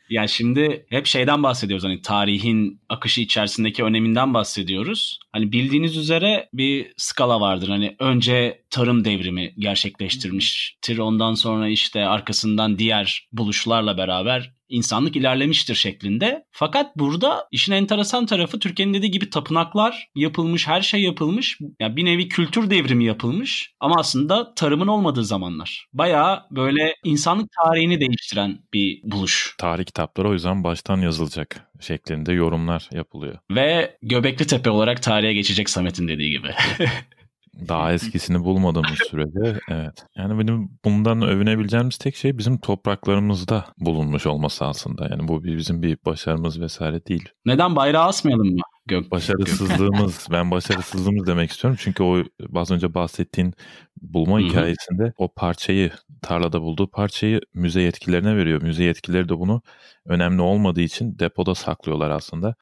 Ya 0.09 0.27
şimdi 0.27 0.85
hep 0.89 1.05
şeyden 1.05 1.43
bahsediyoruz 1.43 1.83
hani 1.83 2.01
tarihin 2.01 2.81
akışı 2.89 3.21
içerisindeki 3.21 3.83
öneminden 3.83 4.33
bahsediyoruz. 4.33 5.19
Hani 5.31 5.51
bildiğiniz 5.51 5.97
üzere 5.97 6.49
bir 6.53 6.93
skala 6.97 7.41
vardır. 7.41 7.69
Hani 7.69 7.95
önce 7.99 8.61
tarım 8.69 9.05
devrimi 9.05 9.53
gerçekleştirmiştir. 9.57 10.97
Ondan 10.97 11.33
sonra 11.33 11.67
işte 11.67 12.05
arkasından 12.05 12.79
diğer 12.79 13.27
buluşlarla 13.31 13.97
beraber 13.97 14.58
insanlık 14.69 15.15
ilerlemiştir 15.15 15.75
şeklinde. 15.75 16.45
Fakat 16.51 16.97
burada 16.97 17.47
işin 17.51 17.73
enteresan 17.73 18.25
tarafı 18.25 18.59
Türkiye'nin 18.59 18.93
dediği 18.93 19.11
gibi 19.11 19.29
tapınaklar 19.29 20.09
yapılmış, 20.15 20.67
her 20.67 20.81
şey 20.81 21.01
yapılmış. 21.01 21.57
Yani 21.79 21.95
bir 21.95 22.05
nevi 22.05 22.27
kültür 22.27 22.69
devrimi 22.69 23.05
yapılmış 23.05 23.73
ama 23.79 23.95
aslında 23.99 24.53
tarımın 24.53 24.87
olmadığı 24.87 25.25
zamanlar. 25.25 25.87
Bayağı 25.93 26.43
böyle 26.51 26.93
insanlık 27.03 27.49
tarihini 27.63 27.99
değiştiren 27.99 28.59
bir 28.73 29.01
buluş. 29.03 29.55
Tarih 29.57 29.85
kitapları 29.85 30.29
o 30.29 30.33
yüzden 30.33 30.63
baştan 30.63 31.01
yazılacak 31.01 31.69
şeklinde 31.79 32.33
yorumlar 32.33 32.89
yapılıyor. 32.91 33.37
Ve 33.51 33.97
Göbekli 34.01 34.47
Tepe 34.47 34.69
olarak 34.69 35.03
tarihe 35.03 35.33
geçecek 35.33 35.69
Samet'in 35.69 36.07
dediği 36.07 36.31
gibi. 36.31 36.47
Daha 37.67 37.93
eskisini 37.93 38.43
bulmadığımız 38.43 38.99
sürece 39.09 39.59
evet. 39.69 40.05
Yani 40.17 40.39
benim 40.39 40.69
bundan 40.85 41.21
övünebileceğimiz 41.21 41.97
tek 41.97 42.15
şey 42.15 42.37
bizim 42.37 42.57
topraklarımızda 42.57 43.65
bulunmuş 43.77 44.25
olması 44.25 44.65
aslında. 44.65 45.07
Yani 45.11 45.27
bu 45.27 45.43
bizim 45.43 45.81
bir 45.81 45.97
başarımız 46.05 46.61
vesaire 46.61 47.05
değil. 47.05 47.29
Neden 47.45 47.75
bayrağı 47.75 48.05
asmayalım 48.05 48.47
mı? 48.47 48.61
Gök, 48.85 49.11
başarısızlığımız, 49.11 50.27
ben 50.31 50.51
başarısızlığımız 50.51 51.27
demek 51.27 51.51
istiyorum. 51.51 51.77
Çünkü 51.81 52.03
o 52.03 52.23
az 52.55 52.71
önce 52.71 52.93
bahsettiğin 52.93 53.53
bulma 54.01 54.39
Hı-hı. 54.39 54.47
hikayesinde 54.47 55.13
o 55.17 55.33
parçayı, 55.33 55.91
tarlada 56.21 56.61
bulduğu 56.61 56.87
parçayı 56.87 57.41
müze 57.53 57.81
yetkililerine 57.81 58.35
veriyor. 58.35 58.61
Müze 58.61 58.83
yetkilileri 58.83 59.29
de 59.29 59.39
bunu 59.39 59.61
önemli 60.05 60.41
olmadığı 60.41 60.81
için 60.81 61.19
depoda 61.19 61.55
saklıyorlar 61.55 62.09
aslında. 62.09 62.55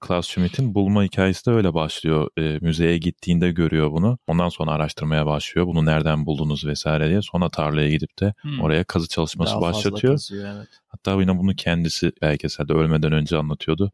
Klaus 0.00 0.28
Schmidt'in 0.28 0.74
bulma 0.74 1.02
hikayesi 1.02 1.46
de 1.46 1.50
öyle 1.50 1.74
başlıyor. 1.74 2.28
E, 2.38 2.58
müzeye 2.60 2.98
gittiğinde 2.98 3.50
görüyor 3.50 3.92
bunu. 3.92 4.18
Ondan 4.26 4.48
sonra 4.48 4.70
araştırmaya 4.70 5.26
başlıyor. 5.26 5.66
Bunu 5.66 5.86
nereden 5.86 6.26
buldunuz 6.26 6.66
vesaire 6.66 7.08
diye. 7.08 7.22
Sonra 7.22 7.48
tarlaya 7.48 7.90
gidip 7.90 8.20
de 8.20 8.34
hmm. 8.40 8.60
oraya 8.60 8.84
kazı 8.84 9.08
çalışması 9.08 9.52
Daha 9.52 9.60
başlatıyor. 9.60 10.14
Kazıyor, 10.14 10.56
evet. 10.56 10.68
Hatta 10.88 11.20
yine 11.20 11.38
bunu 11.38 11.54
kendisi 11.54 12.12
belgeselde 12.22 12.72
ölmeden 12.72 13.12
önce 13.12 13.36
anlatıyordu 13.36 13.92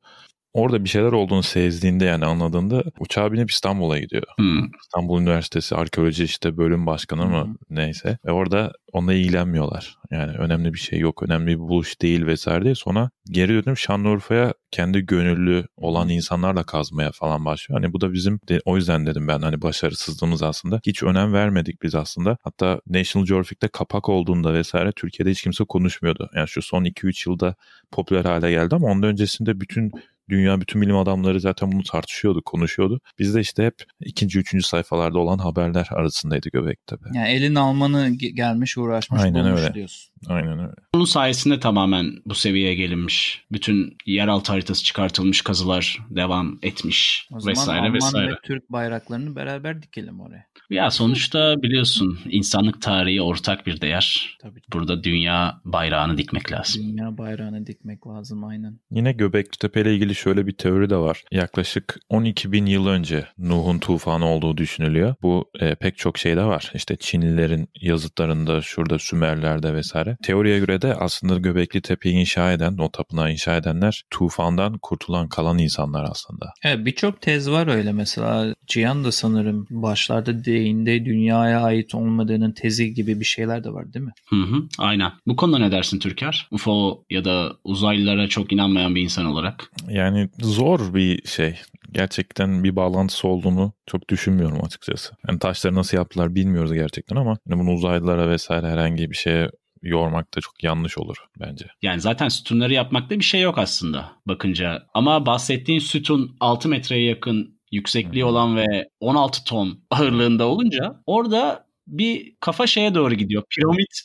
orada 0.54 0.84
bir 0.84 0.88
şeyler 0.88 1.12
olduğunu 1.12 1.42
sezdiğinde 1.42 2.04
yani 2.04 2.24
anladığında 2.24 2.84
uçağa 3.00 3.32
binip 3.32 3.50
İstanbul'a 3.50 3.98
gidiyor. 3.98 4.22
Hmm. 4.36 4.64
İstanbul 4.80 5.20
Üniversitesi 5.20 5.74
arkeoloji 5.74 6.24
işte 6.24 6.56
bölüm 6.56 6.86
başkanı 6.86 7.26
mı 7.26 7.44
hmm. 7.44 7.54
neyse. 7.70 8.18
Ve 8.26 8.32
orada 8.32 8.72
onunla 8.92 9.14
ilgilenmiyorlar. 9.14 9.96
Yani 10.10 10.32
önemli 10.32 10.74
bir 10.74 10.78
şey 10.78 10.98
yok, 10.98 11.22
önemli 11.22 11.46
bir 11.46 11.58
buluş 11.58 12.02
değil 12.02 12.26
vesaire 12.26 12.64
diye. 12.64 12.74
Sonra 12.74 13.10
geri 13.30 13.64
dönüp 13.64 13.78
Şanlıurfa'ya 13.78 14.54
kendi 14.70 15.06
gönüllü 15.06 15.66
olan 15.76 16.08
insanlarla 16.08 16.62
kazmaya 16.62 17.10
falan 17.12 17.44
başlıyor. 17.44 17.80
Hani 17.80 17.92
bu 17.92 18.00
da 18.00 18.12
bizim 18.12 18.40
de, 18.48 18.60
o 18.64 18.76
yüzden 18.76 19.06
dedim 19.06 19.28
ben 19.28 19.38
hani 19.38 19.62
başarısızlığımız 19.62 20.42
aslında. 20.42 20.80
Hiç 20.86 21.02
önem 21.02 21.32
vermedik 21.32 21.82
biz 21.82 21.94
aslında. 21.94 22.36
Hatta 22.42 22.80
National 22.86 23.26
Geographic'te 23.26 23.68
kapak 23.68 24.08
olduğunda 24.08 24.54
vesaire 24.54 24.92
Türkiye'de 24.92 25.30
hiç 25.30 25.42
kimse 25.42 25.64
konuşmuyordu. 25.64 26.30
Yani 26.34 26.48
şu 26.48 26.62
son 26.62 26.84
2-3 26.84 27.30
yılda 27.30 27.54
popüler 27.92 28.24
hale 28.24 28.50
geldi 28.50 28.74
ama 28.74 28.86
ondan 28.86 29.10
öncesinde 29.10 29.60
bütün 29.60 29.92
Dünya 30.30 30.60
bütün 30.60 30.82
bilim 30.82 30.96
adamları 30.96 31.40
zaten 31.40 31.72
bunu 31.72 31.82
tartışıyordu, 31.82 32.42
konuşuyordu. 32.44 33.00
Biz 33.18 33.34
de 33.34 33.40
işte 33.40 33.64
hep 33.64 33.74
ikinci, 34.00 34.38
üçüncü 34.38 34.66
sayfalarda 34.66 35.18
olan 35.18 35.38
haberler 35.38 35.88
arasındaydı 35.90 36.48
Göbektepe. 36.52 37.08
Yani 37.14 37.28
elin 37.28 37.54
almanı 37.54 38.08
gelmiş, 38.10 38.78
uğraşmış, 38.78 39.20
Aynen 39.22 39.46
öyle. 39.46 39.74
diyorsun. 39.74 40.14
Aynen 40.28 40.58
öyle. 40.58 40.72
Bunun 40.94 41.04
sayesinde 41.04 41.60
tamamen 41.60 42.12
bu 42.26 42.34
seviyeye 42.34 42.74
gelinmiş. 42.74 43.44
Bütün 43.52 43.96
yeraltı 44.06 44.52
haritası 44.52 44.84
çıkartılmış, 44.84 45.42
kazılar 45.42 45.98
devam 46.10 46.58
etmiş 46.62 47.28
o 47.32 47.36
vesaire 47.36 47.54
zaman 47.54 47.78
Alman 47.78 47.94
vesaire. 47.94 48.30
ve 48.32 48.36
Türk 48.42 48.72
bayraklarını 48.72 49.36
beraber 49.36 49.82
dikelim 49.82 50.20
oraya. 50.20 50.46
Ya 50.70 50.90
sonuçta 50.90 51.62
biliyorsun 51.62 52.18
insanlık 52.30 52.82
tarihi 52.82 53.22
ortak 53.22 53.66
bir 53.66 53.80
değer. 53.80 54.38
Tabii. 54.42 54.60
Burada 54.72 55.04
dünya 55.04 55.60
bayrağını 55.64 56.18
dikmek 56.18 56.52
lazım. 56.52 56.82
Dünya 56.82 57.18
bayrağını 57.18 57.66
dikmek 57.66 58.06
lazım 58.06 58.44
aynen. 58.44 58.80
Yine 58.90 59.12
Göbekli 59.12 59.58
Tepe 59.58 59.80
ile 59.80 59.94
ilgili 59.94 60.13
şöyle 60.14 60.46
bir 60.46 60.52
teori 60.52 60.90
de 60.90 60.96
var. 60.96 61.24
Yaklaşık 61.30 62.00
12 62.08 62.52
bin 62.52 62.66
yıl 62.66 62.86
önce 62.86 63.26
Nuh'un 63.38 63.78
tufanı 63.78 64.26
olduğu 64.26 64.56
düşünülüyor. 64.56 65.14
Bu 65.22 65.50
e, 65.60 65.74
pek 65.74 65.98
çok 65.98 66.18
şeyde 66.18 66.44
var. 66.44 66.72
İşte 66.74 66.96
Çinlilerin 66.96 67.68
yazıtlarında, 67.80 68.60
şurada 68.60 68.98
Sümerler'de 68.98 69.74
vesaire. 69.74 70.16
Teoriye 70.22 70.58
göre 70.58 70.82
de 70.82 70.94
aslında 70.94 71.38
Göbekli 71.38 71.80
Tepe'yi 71.80 72.14
inşa 72.14 72.52
eden, 72.52 72.78
o 72.78 72.90
tapınağı 72.90 73.32
inşa 73.32 73.56
edenler 73.56 74.04
tufandan 74.10 74.78
kurtulan 74.82 75.28
kalan 75.28 75.58
insanlar 75.58 76.04
aslında. 76.10 76.52
Evet 76.64 76.86
birçok 76.86 77.20
tez 77.20 77.50
var 77.50 77.66
öyle 77.66 77.92
mesela. 77.92 78.54
Cihan 78.66 79.04
da 79.04 79.12
sanırım 79.12 79.66
başlarda 79.70 80.44
değinde 80.44 81.04
dünyaya 81.04 81.60
ait 81.60 81.94
olmadığının 81.94 82.52
tezi 82.52 82.94
gibi 82.94 83.20
bir 83.20 83.24
şeyler 83.24 83.64
de 83.64 83.70
var 83.70 83.92
değil 83.92 84.04
mi? 84.04 84.12
Hı 84.28 84.36
hı 84.36 84.62
aynen. 84.78 85.12
Bu 85.26 85.36
konuda 85.36 85.58
ne 85.58 85.72
dersin 85.72 85.98
Türker? 85.98 86.48
UFO 86.50 87.04
ya 87.10 87.24
da 87.24 87.52
uzaylılara 87.64 88.28
çok 88.28 88.52
inanmayan 88.52 88.94
bir 88.94 89.02
insan 89.02 89.26
olarak. 89.26 89.70
Yani 89.88 90.03
zor 90.38 90.94
bir 90.94 91.28
şey 91.28 91.60
gerçekten 91.92 92.64
bir 92.64 92.76
bağlantısı 92.76 93.28
olduğunu 93.28 93.72
çok 93.86 94.08
düşünmüyorum 94.08 94.64
açıkçası. 94.64 95.14
Yani 95.28 95.38
taşları 95.38 95.74
nasıl 95.74 95.96
yaptılar 95.96 96.34
bilmiyoruz 96.34 96.72
gerçekten 96.72 97.16
ama 97.16 97.38
yani 97.48 97.60
bunu 97.60 97.70
uzaylılara 97.70 98.30
vesaire 98.30 98.66
herhangi 98.66 99.10
bir 99.10 99.16
şeye 99.16 99.50
yormak 99.82 100.34
da 100.36 100.40
çok 100.40 100.64
yanlış 100.64 100.98
olur 100.98 101.16
bence. 101.40 101.66
Yani 101.82 102.00
zaten 102.00 102.28
sütunları 102.28 102.72
yapmakta 102.72 103.18
bir 103.18 103.24
şey 103.24 103.40
yok 103.40 103.58
aslında 103.58 104.12
bakınca. 104.26 104.82
Ama 104.94 105.26
bahsettiğin 105.26 105.78
sütun 105.78 106.36
6 106.40 106.68
metreye 106.68 107.04
yakın 107.04 107.60
yüksekliği 107.72 108.24
olan 108.24 108.56
ve 108.56 108.88
16 109.00 109.44
ton 109.44 109.80
ağırlığında 109.90 110.46
olunca 110.46 111.02
orada 111.06 111.66
bir 111.86 112.36
kafa 112.40 112.66
şeye 112.66 112.94
doğru 112.94 113.14
gidiyor. 113.14 113.42
Piramit 113.50 114.00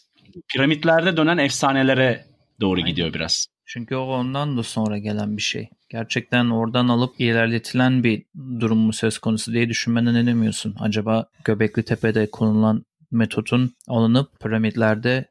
piramitlerde 0.54 1.18
dönen 1.18 1.38
efsanelere 1.38 2.26
doğru 2.62 2.80
Aynen. 2.80 2.90
gidiyor 2.90 3.14
biraz. 3.14 3.48
Çünkü 3.70 3.96
o 3.96 4.02
ondan 4.02 4.58
da 4.58 4.64
sonra 4.64 4.98
gelen 4.98 5.38
bir 5.38 5.42
şey. 5.42 5.70
Gerçekten 5.90 6.50
oradan 6.50 6.88
alıp 6.88 7.22
ilerletilen 7.22 8.04
bir 8.04 8.26
durum 8.60 8.78
mu 8.78 8.94
söz 8.94 9.18
konusu 9.18 9.54
diye 9.54 9.70
düşünmeden 9.70 10.14
ne 10.14 10.26
demiyorsun? 10.26 10.76
Acaba 10.80 11.26
Göbekli 11.46 11.84
Tepe'de 11.84 12.32
konulan 12.32 12.86
metotun 13.12 13.72
alınıp 13.88 14.40
piramitlerde 14.40 15.26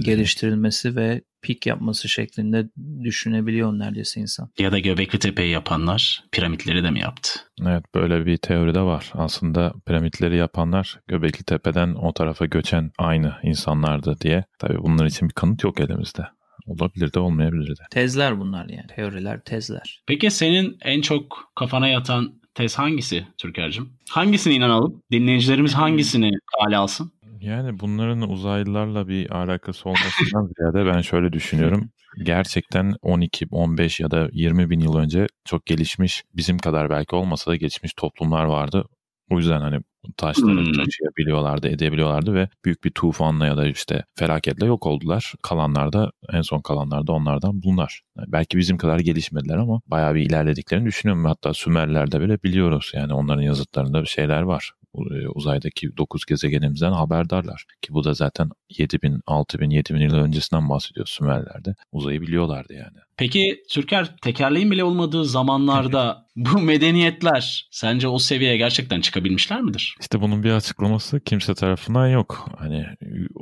geliştirilmesi 0.00 0.96
ve 0.96 1.20
pik 1.42 1.66
yapması 1.66 2.08
şeklinde 2.08 2.68
düşünebiliyor 3.04 3.72
neredeyse 3.72 4.20
insan. 4.20 4.50
Ya 4.58 4.72
da 4.72 4.78
Göbekli 4.78 5.18
Tepe'yi 5.18 5.50
yapanlar 5.50 6.24
piramitleri 6.32 6.84
de 6.84 6.90
mi 6.90 7.00
yaptı? 7.00 7.30
Evet 7.62 7.84
böyle 7.94 8.26
bir 8.26 8.36
teori 8.36 8.74
de 8.74 8.80
var. 8.80 9.10
Aslında 9.14 9.72
piramitleri 9.86 10.36
yapanlar 10.36 11.00
Göbekli 11.08 11.44
Tepe'den 11.44 11.94
o 11.94 12.12
tarafa 12.12 12.46
göçen 12.46 12.90
aynı 12.98 13.34
insanlardı 13.42 14.20
diye. 14.20 14.44
Tabii 14.58 14.82
bunlar 14.82 15.06
için 15.06 15.28
bir 15.28 15.34
kanıt 15.34 15.64
yok 15.64 15.80
elimizde. 15.80 16.26
Olabilir 16.66 17.12
de 17.12 17.18
olmayabilir 17.20 17.68
de. 17.68 17.82
Tezler 17.90 18.40
bunlar 18.40 18.68
yani. 18.68 18.86
Teoriler, 18.86 19.40
tezler. 19.40 20.02
Peki 20.06 20.30
senin 20.30 20.78
en 20.82 21.00
çok 21.00 21.52
kafana 21.54 21.88
yatan 21.88 22.40
tez 22.54 22.78
hangisi 22.78 23.26
Türker'cim? 23.38 23.88
Hangisine 24.10 24.54
inanalım? 24.54 25.02
Dinleyicilerimiz 25.10 25.74
hangisini 25.74 26.30
kale 26.58 26.76
alsın? 26.76 27.12
Yani 27.40 27.80
bunların 27.80 28.30
uzaylılarla 28.30 29.08
bir 29.08 29.30
alakası 29.30 29.88
olmasından 29.88 30.50
ziyade 30.58 30.86
ben 30.86 31.00
şöyle 31.00 31.32
düşünüyorum. 31.32 31.90
Gerçekten 32.22 32.94
12, 33.02 33.46
15 33.50 34.00
ya 34.00 34.10
da 34.10 34.28
20 34.32 34.70
bin 34.70 34.80
yıl 34.80 34.96
önce 34.96 35.26
çok 35.44 35.66
gelişmiş, 35.66 36.24
bizim 36.34 36.58
kadar 36.58 36.90
belki 36.90 37.16
olmasa 37.16 37.50
da 37.50 37.56
gelişmiş 37.56 37.92
toplumlar 37.94 38.44
vardı. 38.44 38.84
O 39.30 39.38
yüzden 39.38 39.60
hani 39.60 39.80
taşları 40.16 40.66
hmm. 40.66 40.72
taşıyabiliyorlardı, 40.72 41.68
edebiliyorlardı 41.68 42.34
ve 42.34 42.48
büyük 42.64 42.84
bir 42.84 42.90
tufanla 42.90 43.46
ya 43.46 43.56
da 43.56 43.66
işte 43.66 44.04
felaketle 44.18 44.66
yok 44.66 44.86
oldular. 44.86 45.34
Kalanlar 45.42 45.92
da 45.92 46.10
en 46.32 46.42
son 46.42 46.60
kalanlar 46.60 47.06
da 47.06 47.12
onlardan 47.12 47.62
bunlar. 47.62 48.00
Yani 48.18 48.32
belki 48.32 48.58
bizim 48.58 48.78
kadar 48.78 48.98
gelişmediler 48.98 49.56
ama 49.56 49.80
bayağı 49.86 50.14
bir 50.14 50.22
ilerlediklerini 50.22 50.86
düşünüyorum. 50.86 51.24
Hatta 51.24 51.54
Sümerler'de 51.54 52.20
bile 52.20 52.42
biliyoruz 52.42 52.92
yani 52.94 53.14
onların 53.14 53.42
yazıtlarında 53.42 54.02
bir 54.02 54.08
şeyler 54.08 54.42
var. 54.42 54.72
E, 54.94 55.28
uzaydaki 55.34 55.96
9 55.96 56.24
gezegenimizden 56.24 56.92
haberdarlar. 56.92 57.64
Ki 57.82 57.94
bu 57.94 58.04
da 58.04 58.14
zaten 58.14 58.50
7000, 58.78 59.20
6000, 59.26 59.70
7000 59.70 60.00
yıl 60.00 60.14
öncesinden 60.14 60.68
bahsediyor 60.68 61.06
Sümerler'de. 61.06 61.74
Uzayı 61.92 62.20
biliyorlardı 62.20 62.74
yani. 62.74 62.98
Peki 63.16 63.62
Türker 63.68 64.16
tekerleğin 64.16 64.70
bile 64.70 64.84
olmadığı 64.84 65.24
zamanlarda 65.24 66.26
bu 66.36 66.58
medeniyetler 66.60 67.68
sence 67.70 68.08
o 68.08 68.18
seviyeye 68.18 68.56
gerçekten 68.56 69.00
çıkabilmişler 69.00 69.60
midir? 69.60 69.96
İşte 70.00 70.20
bunun 70.20 70.42
bir 70.42 70.50
açıklaması 70.50 71.20
kimse 71.20 71.54
tarafından 71.54 72.08
yok. 72.08 72.48
Hani 72.58 72.86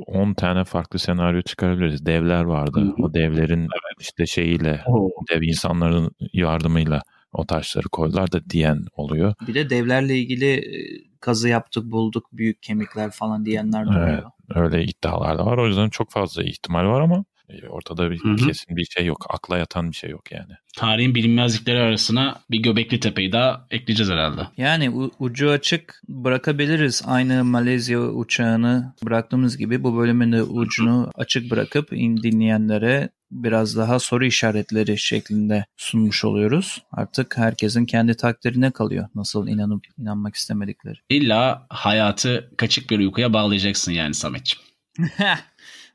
10 0.07 0.33
tane 0.33 0.63
farklı 0.63 0.99
senaryo 0.99 1.41
çıkarabiliriz. 1.41 2.05
Devler 2.05 2.43
vardı. 2.43 2.79
Hı-hı. 2.79 3.05
O 3.05 3.13
devlerin 3.13 3.61
evet. 3.61 4.01
işte 4.01 4.25
şeyiyle, 4.25 4.81
Oo. 4.87 5.09
dev 5.31 5.41
insanların 5.41 6.11
yardımıyla 6.33 7.01
o 7.33 7.45
taşları 7.45 7.89
koydular 7.89 8.31
da 8.31 8.49
diyen 8.49 8.85
oluyor. 8.93 9.33
Bir 9.47 9.53
de 9.53 9.69
devlerle 9.69 10.17
ilgili 10.17 10.45
e, 10.45 11.08
kazı 11.19 11.49
yaptık 11.49 11.83
bulduk 11.85 12.27
büyük 12.33 12.63
kemikler 12.63 13.11
falan 13.11 13.45
diyenler 13.45 13.85
de 13.85 13.89
oluyor. 13.89 14.07
Evet, 14.07 14.23
öyle 14.55 14.83
iddialar 14.83 15.37
da 15.37 15.45
var. 15.45 15.57
O 15.57 15.67
yüzden 15.67 15.89
çok 15.89 16.11
fazla 16.11 16.43
ihtimal 16.43 16.85
var 16.85 17.01
ama 17.01 17.25
ortada 17.69 18.11
bir 18.11 18.19
Hı-hı. 18.19 18.35
kesin 18.35 18.75
bir 18.75 18.85
şey 18.85 19.05
yok. 19.05 19.25
Akla 19.29 19.57
yatan 19.57 19.91
bir 19.91 19.95
şey 19.95 20.09
yok 20.09 20.31
yani. 20.31 20.53
Tarihin 20.77 21.15
bilinmezlikleri 21.15 21.79
arasına 21.79 22.41
bir 22.51 22.59
Göbekli 22.59 22.99
Tepe'yi 22.99 23.31
daha 23.31 23.67
ekleyeceğiz 23.71 24.11
herhalde. 24.11 24.41
Yani 24.57 24.89
u- 24.89 25.11
ucu 25.19 25.49
açık 25.49 26.01
bırakabiliriz. 26.07 27.03
Aynı 27.05 27.43
Malezya 27.43 27.99
uçağını 28.01 28.93
bıraktığımız 29.05 29.57
gibi 29.57 29.83
bu 29.83 29.97
bölümün 29.97 30.31
de 30.31 30.43
ucunu 30.43 31.11
açık 31.15 31.51
bırakıp 31.51 31.91
dinleyenlere 31.91 33.09
biraz 33.31 33.77
daha 33.77 33.99
soru 33.99 34.25
işaretleri 34.25 34.97
şeklinde 34.97 35.65
sunmuş 35.77 36.25
oluyoruz. 36.25 36.83
Artık 36.91 37.37
herkesin 37.37 37.85
kendi 37.85 38.13
takdirine 38.15 38.71
kalıyor. 38.71 39.07
Nasıl 39.15 39.47
inanıp 39.47 39.85
inanmak 39.97 40.35
istemedikleri. 40.35 40.97
İlla 41.09 41.67
hayatı 41.69 42.51
kaçık 42.57 42.89
bir 42.89 42.99
uykuya 42.99 43.33
bağlayacaksın 43.33 43.91
yani 43.91 44.13
Samet'ciğim. 44.13 44.65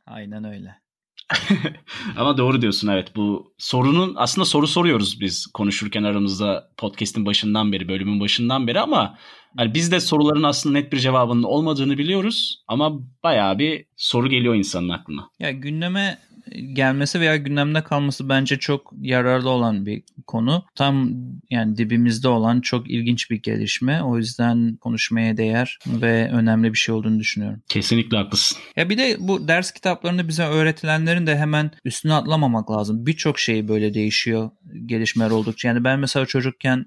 Aynen 0.07 0.45
öyle. 0.45 0.84
Ama 2.17 2.39
doğru 2.39 2.63
diyorsun 2.63 2.89
evet 2.89 3.17
bu 3.17 3.55
sorunun 3.59 4.15
aslında 4.17 4.45
soru 4.45 4.67
soruyoruz 4.67 5.21
biz 5.21 5.47
konuşurken 5.47 6.03
aramızda 6.03 6.71
podcast'in 6.77 7.27
başından 7.27 7.73
beri 7.73 7.89
bölümün 7.89 8.21
başından 8.21 8.67
beri 8.67 8.81
ama 8.81 9.19
yani 9.59 9.75
biz 9.75 9.93
de 9.93 10.01
soruların 10.01 10.43
aslında 10.43 10.79
net 10.79 10.93
bir 10.93 10.99
cevabının 10.99 11.43
olmadığını 11.43 11.99
biliyoruz 11.99 12.65
ama 12.69 12.93
bayağı 13.23 13.59
bir 13.59 13.87
soru 13.97 14.29
geliyor 14.29 14.55
insanın 14.55 14.89
aklına. 14.89 15.29
Ya 15.39 15.51
gündeme 15.51 16.19
gelmesi 16.73 17.21
veya 17.21 17.37
gündemde 17.37 17.85
kalması 17.85 18.29
bence 18.29 18.59
çok 18.59 18.93
yararlı 19.01 19.51
olan 19.51 19.87
bir 19.87 20.03
konu. 20.27 20.65
Tam 20.75 21.11
yani 21.51 21.77
dibimizde 21.77 22.29
olan 22.29 22.61
çok 22.61 22.91
ilginç 22.91 23.31
bir 23.31 23.37
gelişme. 23.37 24.03
O 24.03 24.17
yüzden 24.17 24.77
konuşmaya 24.77 25.37
değer 25.37 25.79
ve 25.87 26.31
önemli 26.33 26.73
bir 26.73 26.79
şey 26.79 26.95
olduğunu 26.95 27.19
düşünüyorum. 27.19 27.63
Kesinlikle 27.69 28.17
haklısın. 28.17 28.59
Ya 28.77 28.91
bir 28.91 28.99
de 28.99 29.17
bu 29.21 29.49
ders 29.49 29.73
kitaplarında 29.73 30.29
bize 30.29 30.45
öğretilenlerin 30.45 31.27
de 31.27 31.37
hemen 31.37 31.71
üstüne 31.85 32.15
atlamamak 32.15 32.71
lazım. 32.71 33.07
Birçok 33.07 33.39
şey 33.39 33.69
böyle 33.69 33.95
değişiyor 33.95 34.51
gelişmeler 34.87 35.31
oldukça. 35.31 35.69
Yani 35.69 35.85
ben 35.85 35.99
mesela 35.99 36.27
çocukken. 36.27 36.87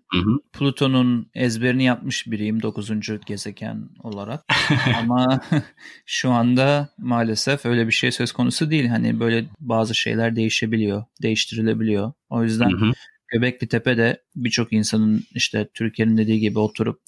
Plüton'un 0.54 1.30
ezberini 1.34 1.84
yapmış 1.84 2.28
biriyim 2.28 2.62
9. 2.62 2.92
gezegen 3.26 3.90
olarak. 4.04 4.46
Ama 5.00 5.42
şu 6.06 6.32
anda 6.32 6.90
maalesef 6.98 7.66
öyle 7.66 7.88
bir 7.88 7.92
şey 7.92 8.12
söz 8.12 8.32
konusu 8.32 8.72
değil. 8.72 8.88
Hani 8.88 9.20
böyle 9.20 9.46
bazı 9.60 9.96
şeyler 9.96 10.36
değişebiliyor, 10.36 11.04
değiştirilebiliyor. 11.22 12.14
O 12.30 12.44
yüzden 12.44 12.70
hı 12.70 12.86
hı. 12.86 12.92
Göbekli 13.28 13.68
Tepe 13.68 13.98
de 13.98 14.22
birçok 14.36 14.74
insanın 14.74 15.24
işte 15.36 15.68
Türkiye'nin 15.74 16.18
dediği 16.18 16.40
gibi 16.40 16.60
oturup 16.60 17.00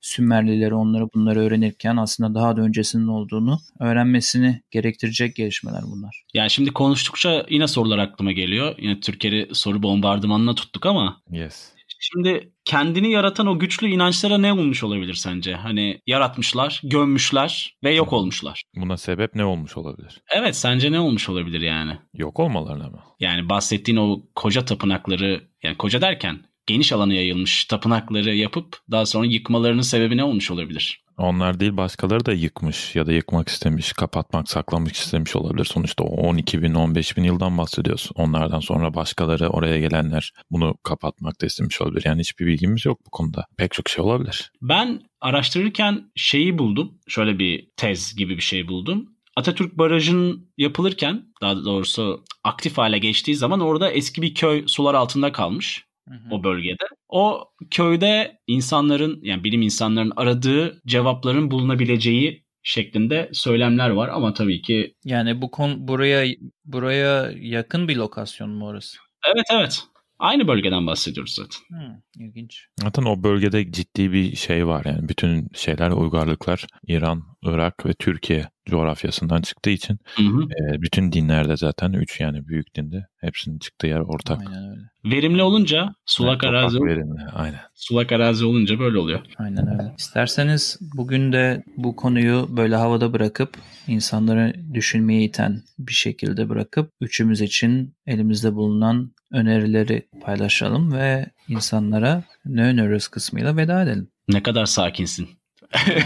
Sümerlileri 0.00 0.74
onları 0.74 1.08
bunları 1.14 1.40
öğrenirken 1.40 1.96
aslında 1.96 2.34
daha 2.34 2.56
da 2.56 2.60
öncesinin 2.60 3.06
olduğunu 3.08 3.58
öğrenmesini 3.80 4.62
gerektirecek 4.70 5.36
gelişmeler 5.36 5.82
bunlar. 5.86 6.24
Yani 6.34 6.50
şimdi 6.50 6.72
konuştukça 6.72 7.46
yine 7.50 7.68
sorular 7.68 7.98
aklıma 7.98 8.32
geliyor. 8.32 8.74
Yine 8.78 9.00
Türkiye'yi 9.00 9.48
soru 9.52 9.82
bombardımanına 9.82 10.54
tuttuk 10.54 10.86
ama. 10.86 11.22
Yes. 11.30 11.75
Şimdi 12.00 12.52
kendini 12.64 13.10
yaratan 13.10 13.46
o 13.46 13.58
güçlü 13.58 13.88
inançlara 13.88 14.38
ne 14.38 14.52
olmuş 14.52 14.82
olabilir 14.84 15.14
sence? 15.14 15.54
Hani 15.54 16.00
yaratmışlar, 16.06 16.80
gömmüşler 16.84 17.76
ve 17.84 17.94
yok 17.94 18.12
olmuşlar. 18.12 18.62
Buna 18.76 18.96
sebep 18.96 19.34
ne 19.34 19.44
olmuş 19.44 19.76
olabilir? 19.76 20.20
Evet 20.32 20.56
sence 20.56 20.92
ne 20.92 21.00
olmuş 21.00 21.28
olabilir 21.28 21.60
yani? 21.60 21.98
Yok 22.14 22.40
olmalarına 22.40 22.88
mı? 22.88 23.00
Yani 23.20 23.48
bahsettiğin 23.48 23.98
o 23.98 24.22
koca 24.34 24.64
tapınakları 24.64 25.42
yani 25.62 25.76
koca 25.76 26.00
derken 26.00 26.44
geniş 26.66 26.92
alana 26.92 27.14
yayılmış 27.14 27.64
tapınakları 27.64 28.34
yapıp 28.34 28.78
daha 28.90 29.06
sonra 29.06 29.26
yıkmalarının 29.26 29.82
sebebi 29.82 30.16
ne 30.16 30.24
olmuş 30.24 30.50
olabilir? 30.50 31.05
Onlar 31.18 31.60
değil 31.60 31.76
başkaları 31.76 32.26
da 32.26 32.32
yıkmış 32.32 32.96
ya 32.96 33.06
da 33.06 33.12
yıkmak 33.12 33.48
istemiş, 33.48 33.92
kapatmak, 33.92 34.48
saklamak 34.48 34.92
istemiş 34.92 35.36
olabilir. 35.36 35.64
Sonuçta 35.64 36.04
12 36.04 36.62
bin, 36.62 36.74
15 36.74 37.16
bin 37.16 37.24
yıldan 37.24 37.58
bahsediyoruz. 37.58 38.10
Onlardan 38.14 38.60
sonra 38.60 38.94
başkaları 38.94 39.48
oraya 39.48 39.80
gelenler 39.80 40.32
bunu 40.50 40.74
kapatmak 40.82 41.40
da 41.40 41.46
istemiş 41.46 41.80
olabilir. 41.82 42.02
Yani 42.06 42.20
hiçbir 42.20 42.46
bilgimiz 42.46 42.86
yok 42.86 43.00
bu 43.06 43.10
konuda. 43.10 43.46
Pek 43.56 43.72
çok 43.72 43.88
şey 43.88 44.04
olabilir. 44.04 44.52
Ben 44.62 45.00
araştırırken 45.20 46.10
şeyi 46.14 46.58
buldum. 46.58 46.98
Şöyle 47.08 47.38
bir 47.38 47.68
tez 47.76 48.16
gibi 48.16 48.36
bir 48.36 48.42
şey 48.42 48.68
buldum. 48.68 49.08
Atatürk 49.36 49.78
Barajı'nın 49.78 50.48
yapılırken 50.56 51.24
daha 51.40 51.64
doğrusu 51.64 52.24
aktif 52.44 52.78
hale 52.78 52.98
geçtiği 52.98 53.36
zaman 53.36 53.60
orada 53.60 53.90
eski 53.90 54.22
bir 54.22 54.34
köy 54.34 54.64
sular 54.66 54.94
altında 54.94 55.32
kalmış 55.32 55.85
o 56.30 56.44
bölgede. 56.44 56.84
O 57.08 57.44
köyde 57.70 58.38
insanların 58.46 59.20
yani 59.22 59.44
bilim 59.44 59.62
insanların 59.62 60.12
aradığı 60.16 60.82
cevapların 60.86 61.50
bulunabileceği 61.50 62.46
şeklinde 62.62 63.30
söylemler 63.32 63.90
var 63.90 64.08
ama 64.08 64.34
tabii 64.34 64.62
ki 64.62 64.94
yani 65.04 65.42
bu 65.42 65.50
konu 65.50 65.88
buraya 65.88 66.26
buraya 66.64 67.32
yakın 67.36 67.88
bir 67.88 67.96
lokasyon 67.96 68.50
mu 68.50 68.66
orası? 68.66 68.98
Evet 69.34 69.46
evet. 69.52 69.84
Aynı 70.18 70.48
bölgeden 70.48 70.86
bahsediyoruz 70.86 71.34
zaten. 71.34 71.60
Hmm, 71.68 72.26
ilginç. 72.26 72.66
Zaten 72.82 73.02
o 73.02 73.22
bölgede 73.22 73.72
ciddi 73.72 74.12
bir 74.12 74.36
şey 74.36 74.66
var 74.66 74.84
yani 74.84 75.08
bütün 75.08 75.48
şeyler 75.54 75.90
uygarlıklar 75.90 76.66
İran, 76.86 77.22
Irak 77.42 77.86
ve 77.86 77.92
Türkiye 77.92 78.48
coğrafyasından 78.66 79.40
çıktığı 79.40 79.70
için 79.70 79.98
hı 80.16 80.22
hı. 80.22 80.42
E, 80.42 80.82
bütün 80.82 81.12
dinlerde 81.12 81.56
zaten 81.56 81.92
üç 81.92 82.20
yani 82.20 82.48
büyük 82.48 82.76
dinde 82.76 83.06
hepsinin 83.20 83.58
çıktığı 83.58 83.86
yer 83.86 84.00
ortak. 84.00 84.40
Aynen 84.40 84.70
öyle. 84.70 84.82
Verimli 85.04 85.42
olunca 85.42 85.94
sulak 86.06 86.44
evet, 86.44 86.54
arazi 86.54 86.80
verimli 86.80 87.20
aynen. 87.32 87.60
Sulak 87.74 88.12
arazi 88.12 88.44
olunca 88.44 88.78
böyle 88.78 88.98
oluyor. 88.98 89.20
Aynen 89.38 89.72
öyle. 89.72 89.94
İsterseniz 89.98 90.78
bugün 90.80 91.32
de 91.32 91.62
bu 91.76 91.96
konuyu 91.96 92.46
böyle 92.50 92.76
havada 92.76 93.12
bırakıp 93.12 93.56
insanları 93.86 94.54
düşünmeye 94.74 95.22
iten 95.22 95.62
bir 95.78 95.92
şekilde 95.92 96.48
bırakıp 96.48 96.92
üçümüz 97.00 97.40
için 97.40 97.94
elimizde 98.06 98.54
bulunan 98.54 99.12
önerileri 99.32 100.08
paylaşalım 100.22 100.92
ve 100.92 101.26
insanlara 101.48 102.22
ne 102.44 102.62
öneriyoruz 102.62 103.08
kısmıyla 103.08 103.56
veda 103.56 103.82
edelim. 103.82 104.08
Ne 104.28 104.42
kadar 104.42 104.66
sakinsin. 104.66 105.28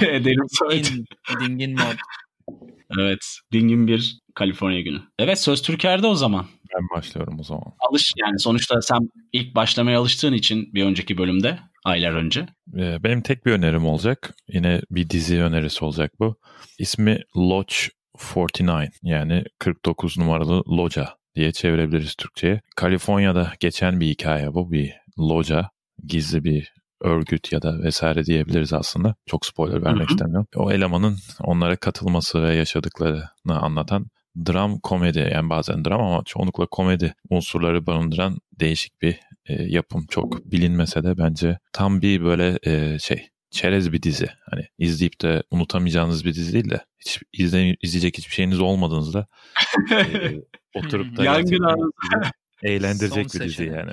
Edelim 0.03 0.47
Dingin, 0.71 1.05
dingin 1.41 1.73
mod. 1.73 1.97
Evet. 2.99 3.19
Dingin 3.53 3.87
bir 3.87 4.21
Kaliforniya 4.35 4.81
günü. 4.81 5.01
Evet 5.19 5.41
söz 5.41 5.63
Türker'de 5.63 6.07
o 6.07 6.15
zaman. 6.15 6.47
Ben 6.75 6.89
başlıyorum 6.97 7.37
o 7.41 7.43
zaman. 7.43 7.65
Alış 7.91 8.13
yani 8.17 8.39
sonuçta 8.39 8.83
sen 8.83 8.99
ilk 9.33 9.55
başlamaya 9.55 10.01
alıştığın 10.01 10.33
için 10.33 10.75
bir 10.75 10.85
önceki 10.85 11.19
bölümde 11.19 11.59
aylar 11.85 12.13
önce. 12.13 12.47
Ee, 12.79 13.03
benim 13.03 13.23
tek 13.23 13.47
bir 13.47 13.53
önerim 13.53 13.87
olacak. 13.87 14.35
Yine 14.49 14.81
bir 14.91 15.11
dizi 15.11 15.43
önerisi 15.43 15.85
olacak 15.85 16.13
bu. 16.21 16.37
İsmi 16.79 17.21
Lodge 17.37 17.75
49 18.19 18.61
yani 19.03 19.45
49 19.59 20.19
numaralı 20.19 20.63
loca 20.77 21.09
diye 21.35 21.53
çevirebiliriz 21.53 22.15
Türkçe'ye. 22.15 22.61
Kaliforniya'da 22.77 23.53
geçen 23.61 24.01
bir 24.01 24.07
hikaye 24.07 24.55
bu. 24.55 24.73
Bir 24.73 24.93
loca, 25.19 25.71
gizli 26.07 26.45
bir 26.45 26.73
örgüt 27.01 27.53
ya 27.53 27.63
da 27.63 27.83
vesaire 27.83 28.25
diyebiliriz 28.25 28.73
aslında. 28.73 29.15
Çok 29.27 29.47
spoiler 29.47 29.85
vermek 29.85 30.09
Hı-hı. 30.09 30.15
istemiyorum. 30.15 30.47
O 30.57 30.73
elemanın 30.73 31.19
onlara 31.41 31.77
katılması 31.77 32.43
ve 32.43 32.55
yaşadıklarını 32.55 33.61
anlatan 33.61 34.07
dram 34.47 34.81
komedi 34.81 35.31
yani 35.35 35.51
bazen 35.51 35.85
dram 35.85 36.01
ama 36.01 36.23
çoğunlukla 36.25 36.67
komedi 36.67 37.15
unsurları 37.31 37.87
barındıran 37.87 38.39
değişik 38.61 39.03
bir 39.03 39.21
e, 39.47 39.63
yapım. 39.63 40.07
Çok 40.11 40.53
bilinmese 40.53 41.05
de 41.05 41.19
bence 41.19 41.59
tam 41.73 42.03
bir 42.03 42.25
böyle 42.25 42.59
e, 42.67 42.99
şey 42.99 43.29
çerez 43.51 43.93
bir 43.93 44.03
dizi. 44.03 44.29
Hani 44.51 44.67
izleyip 44.79 45.21
de 45.21 45.43
unutamayacağınız 45.51 46.25
bir 46.25 46.35
dizi 46.35 46.53
değil 46.53 46.71
de 46.71 46.85
hiç 46.99 47.21
izle, 47.33 47.77
izleyecek 47.83 48.19
hiçbir 48.19 48.35
şeyiniz 48.35 48.61
olmadığınızda 48.61 49.27
e, 49.91 50.33
oturup 50.79 51.17
da 51.17 51.25
Yangın 51.25 51.93
eğlendirecek 52.63 53.35
bir 53.35 53.41
dizi 53.41 53.65
yani. 53.65 53.93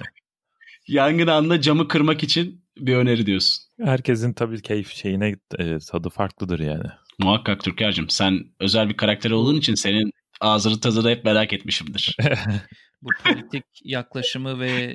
Yangın 0.88 1.28
anında 1.28 1.62
camı 1.62 1.88
kırmak 1.88 2.24
için 2.24 2.67
bir 2.80 2.96
öneri 2.96 3.26
diyorsun. 3.26 3.64
Herkesin 3.82 4.34
tabii 4.34 4.62
keyif 4.62 4.94
şeyine 4.94 5.36
e, 5.60 5.78
tadı 5.92 6.10
farklıdır 6.10 6.60
yani. 6.60 6.88
Muhakkak 7.20 7.64
Türker'cim 7.64 8.10
sen 8.10 8.40
özel 8.60 8.90
bir 8.90 8.98
karakter 8.98 9.32
olduğun 9.32 9.56
için 9.56 9.76
senin 9.76 10.12
ağzını 10.42 10.80
tadını 10.80 11.10
hep 11.10 11.26
merak 11.26 11.54
etmişimdir. 11.54 12.18
Bu 13.02 13.10
politik 13.24 13.64
yaklaşımı 13.84 14.60
ve 14.60 14.70
e, 14.70 14.94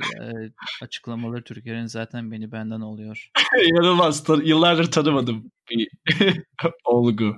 açıklamaları 0.83 1.45
Türkiye'nin 1.45 1.87
zaten 1.87 2.31
beni 2.31 2.53
benden 2.53 2.81
oluyor. 2.81 3.31
İnanılmaz. 3.65 4.25
Yıllardır 4.45 4.91
tanımadım 4.91 5.51
bir 5.71 5.89
olgu. 6.85 7.37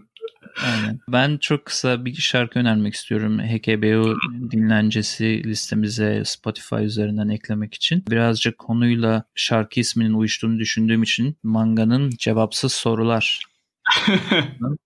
Aynen. 0.64 1.00
Ben 1.08 1.38
çok 1.38 1.64
kısa 1.64 2.04
bir 2.04 2.14
şarkı 2.14 2.58
önermek 2.58 2.94
istiyorum. 2.94 3.38
HKBO 3.38 4.14
dinlencesi 4.50 5.44
listemize 5.44 6.22
Spotify 6.24 6.84
üzerinden 6.84 7.28
eklemek 7.28 7.74
için. 7.74 8.04
Birazcık 8.10 8.58
konuyla 8.58 9.24
şarkı 9.34 9.80
isminin 9.80 10.14
uyuştuğunu 10.14 10.58
düşündüğüm 10.58 11.02
için 11.02 11.36
Manga'nın 11.42 12.10
Cevapsız 12.18 12.72
Sorular 12.72 13.42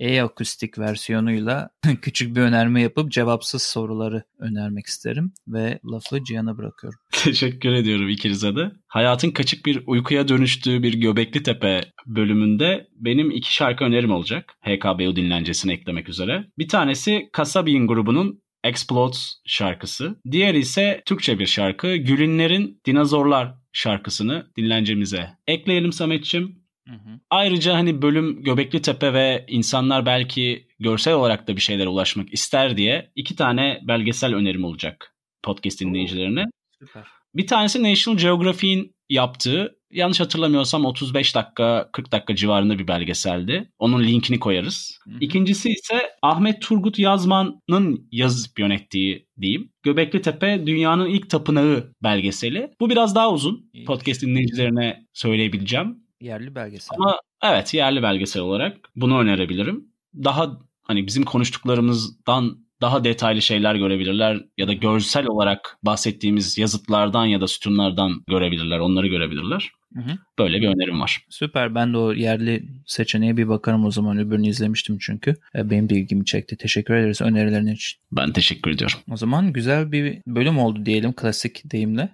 e-akustik 0.00 0.78
versiyonuyla 0.78 1.70
küçük 2.02 2.36
bir 2.36 2.40
önerme 2.40 2.82
yapıp 2.82 3.12
cevapsız 3.12 3.62
soruları 3.62 4.22
önermek 4.38 4.86
isterim 4.86 5.32
ve 5.48 5.78
lafı 5.92 6.24
Cihan'a 6.24 6.58
bırakıyorum. 6.58 6.98
Teşekkür 7.12 7.72
ediyorum 7.72 8.08
ikinize 8.08 8.56
de. 8.56 8.70
Hayatın 8.88 9.30
kaçık 9.30 9.66
bir 9.66 9.82
uykuya 9.86 10.28
dönüştüğü 10.28 10.82
bir 10.82 10.94
Göbekli 10.94 11.42
Tepe 11.42 11.80
bölümünde 12.06 12.86
benim 12.96 13.30
iki 13.30 13.54
şarkı 13.54 13.84
önerim 13.84 14.10
olacak. 14.10 14.54
HKBU 14.60 15.16
dinlencesine 15.16 15.72
eklemek 15.72 16.08
üzere. 16.08 16.44
Bir 16.58 16.68
tanesi 16.68 17.28
Kasabiyin 17.32 17.86
grubunun 17.86 18.40
Explodes 18.64 19.34
şarkısı. 19.46 20.16
Diğeri 20.30 20.58
ise 20.58 21.02
Türkçe 21.06 21.38
bir 21.38 21.46
şarkı. 21.46 21.96
Gülünler'in 21.96 22.80
Dinozorlar 22.86 23.54
şarkısını 23.72 24.46
dinlencemize 24.56 25.30
ekleyelim 25.46 25.92
Sametçim. 25.92 26.59
Hı 26.88 26.94
hı. 26.94 27.20
Ayrıca 27.30 27.74
hani 27.74 28.02
bölüm 28.02 28.42
Göbekli 28.42 28.82
Tepe 28.82 29.12
ve 29.12 29.44
insanlar 29.48 30.06
belki 30.06 30.66
görsel 30.78 31.14
olarak 31.14 31.48
da 31.48 31.56
bir 31.56 31.60
şeylere 31.60 31.88
ulaşmak 31.88 32.32
ister 32.32 32.76
diye 32.76 33.10
iki 33.16 33.36
tane 33.36 33.80
belgesel 33.82 34.34
önerim 34.34 34.64
olacak 34.64 35.14
podcast 35.42 35.80
dinleyicilerine. 35.80 36.44
Süper. 36.78 37.04
Bir 37.34 37.46
tanesi 37.46 37.82
National 37.82 38.18
Geographic'in 38.18 38.94
yaptığı 39.08 39.76
yanlış 39.90 40.20
hatırlamıyorsam 40.20 40.84
35 40.84 41.34
dakika 41.34 41.90
40 41.92 42.12
dakika 42.12 42.34
civarında 42.34 42.78
bir 42.78 42.88
belgeseldi. 42.88 43.70
Onun 43.78 44.04
linkini 44.04 44.40
koyarız. 44.40 44.98
Hı 45.04 45.10
hı. 45.10 45.14
İkincisi 45.20 45.70
ise 45.70 46.00
Ahmet 46.22 46.62
Turgut 46.62 46.98
Yazman'ın 46.98 48.08
yazıp 48.12 48.58
yönettiği 48.58 49.26
diyeyim. 49.40 49.72
Göbekli 49.82 50.22
Tepe 50.22 50.66
dünyanın 50.66 51.06
ilk 51.06 51.30
tapınağı 51.30 51.94
belgeseli. 52.02 52.70
Bu 52.80 52.90
biraz 52.90 53.14
daha 53.14 53.32
uzun. 53.32 53.70
İyi. 53.72 53.84
Podcast 53.84 54.22
dinleyicilerine 54.22 55.06
söyleyebileceğim. 55.12 56.09
Yerli 56.20 56.54
belgesel. 56.54 56.96
Ama 56.98 57.20
evet 57.42 57.74
yerli 57.74 58.02
belgesel 58.02 58.42
olarak 58.42 58.76
bunu 58.96 59.18
önerebilirim. 59.20 59.92
Daha 60.14 60.60
hani 60.82 61.06
bizim 61.06 61.24
konuştuklarımızdan 61.24 62.66
daha 62.80 63.04
detaylı 63.04 63.42
şeyler 63.42 63.74
görebilirler 63.74 64.40
ya 64.58 64.68
da 64.68 64.72
görsel 64.72 65.26
olarak 65.26 65.78
bahsettiğimiz 65.82 66.58
yazıtlardan 66.58 67.26
ya 67.26 67.40
da 67.40 67.48
sütunlardan 67.48 68.24
görebilirler, 68.28 68.78
onları 68.78 69.06
görebilirler. 69.06 69.70
Hı 69.94 70.00
hı. 70.00 70.18
Böyle 70.38 70.60
bir 70.60 70.68
önerim 70.68 71.00
var. 71.00 71.24
Süper. 71.28 71.74
Ben 71.74 71.92
de 71.92 71.98
o 71.98 72.12
yerli 72.12 72.64
seçeneğe 72.86 73.36
bir 73.36 73.48
bakarım 73.48 73.84
o 73.84 73.90
zaman. 73.90 74.18
Öbürünü 74.18 74.48
izlemiştim 74.48 74.98
çünkü. 74.98 75.34
E, 75.54 75.70
benim 75.70 75.88
de 75.88 75.94
ilgimi 75.94 76.24
çekti. 76.24 76.56
Teşekkür 76.56 76.94
ederiz 76.94 77.20
önerilerin 77.20 77.66
için. 77.66 78.00
Ben 78.12 78.32
teşekkür 78.32 78.70
ediyorum. 78.70 78.98
O 79.10 79.16
zaman 79.16 79.52
güzel 79.52 79.92
bir 79.92 80.18
bölüm 80.26 80.58
oldu 80.58 80.86
diyelim 80.86 81.12
klasik 81.12 81.72
deyimle. 81.72 82.08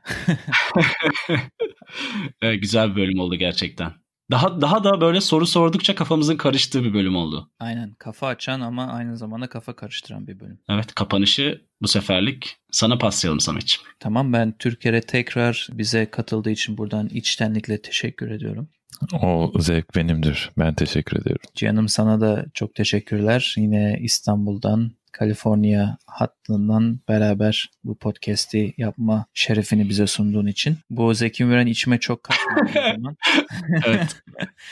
evet, 2.42 2.62
güzel 2.62 2.90
bir 2.90 2.96
bölüm 2.96 3.18
oldu 3.18 3.35
gerçekten. 3.35 3.92
Daha 4.31 4.61
daha 4.61 4.85
da 4.85 5.01
böyle 5.01 5.21
soru 5.21 5.47
sordukça 5.47 5.95
kafamızın 5.95 6.37
karıştığı 6.37 6.85
bir 6.85 6.95
bölüm 6.95 7.17
oldu. 7.17 7.51
Aynen. 7.61 7.95
Kafa 7.99 8.27
açan 8.27 8.61
ama 8.61 8.87
aynı 8.87 9.17
zamanda 9.17 9.47
kafa 9.47 9.77
karıştıran 9.77 10.27
bir 10.27 10.41
bölüm. 10.41 10.59
Evet 10.69 10.95
kapanışı 10.95 11.67
bu 11.83 11.89
seferlik 11.89 12.57
sana 12.71 12.99
paslayalım 12.99 13.41
Samet'ciğim. 13.41 13.89
Tamam 14.01 14.33
ben 14.33 14.55
Türkiye'ye 14.59 15.01
tekrar 15.01 15.69
bize 15.73 16.11
katıldığı 16.11 16.51
için 16.51 16.79
buradan 16.79 17.09
içtenlikle 17.09 17.83
teşekkür 17.83 18.31
ediyorum. 18.31 18.69
O 19.23 19.53
zevk 19.59 19.95
benimdir. 19.97 20.51
Ben 20.59 20.75
teşekkür 20.75 21.21
ediyorum. 21.21 21.43
Canım 21.55 21.89
sana 21.89 22.21
da 22.21 22.45
çok 22.55 22.75
teşekkürler. 22.75 23.55
Yine 23.57 23.99
İstanbul'dan 24.01 24.93
Kaliforniya 25.16 25.98
hattından 26.07 27.00
beraber 27.09 27.70
bu 27.85 27.98
podcast'i 27.98 28.74
yapma 28.76 29.26
şerefini 29.35 29.88
bize 29.88 30.07
sunduğun 30.07 30.46
için. 30.46 30.76
Bu 30.90 31.14
Zeki 31.14 31.44
Müren 31.44 31.66
içime 31.66 32.00
çok 32.00 32.22
kaçmadı 32.22 32.70
evet. 33.87 34.22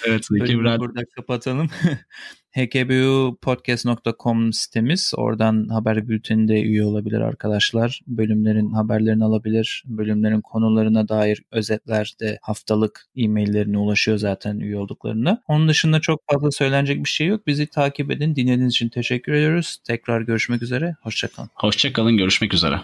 Evet 0.07 0.27
Zeki 0.31 0.57
Müren. 0.57 0.79
Burada 0.81 1.05
kapatalım. 1.17 1.71
hkbupodcast.com 2.57 4.53
sitemiz. 4.53 5.13
Oradan 5.17 5.69
haber 5.69 6.09
bülteninde 6.09 6.63
üye 6.63 6.85
olabilir 6.85 7.21
arkadaşlar. 7.21 8.01
Bölümlerin 8.07 8.73
haberlerini 8.73 9.25
alabilir. 9.25 9.83
Bölümlerin 9.87 10.41
konularına 10.41 11.09
dair 11.09 11.43
özetler 11.53 12.15
de 12.21 12.39
haftalık 12.43 13.07
e-maillerine 13.17 13.79
ulaşıyor 13.79 14.19
zaten 14.19 14.59
üye 14.59 14.77
olduklarında. 14.77 15.43
Onun 15.49 15.69
dışında 15.69 16.01
çok 16.01 16.21
fazla 16.33 16.51
söylenecek 16.51 17.05
bir 17.05 17.09
şey 17.09 17.27
yok. 17.27 17.47
Bizi 17.47 17.67
takip 17.67 18.11
edin. 18.11 18.37
Dinlediğiniz 18.37 18.73
için 18.75 18.89
teşekkür 18.89 19.33
ediyoruz. 19.33 19.77
Tekrar 19.87 20.21
görüşmek 20.21 20.63
üzere. 20.63 20.97
Hoşçakalın. 21.03 21.51
Hoşçakalın. 21.55 22.17
Görüşmek 22.17 22.55
üzere. 22.55 22.81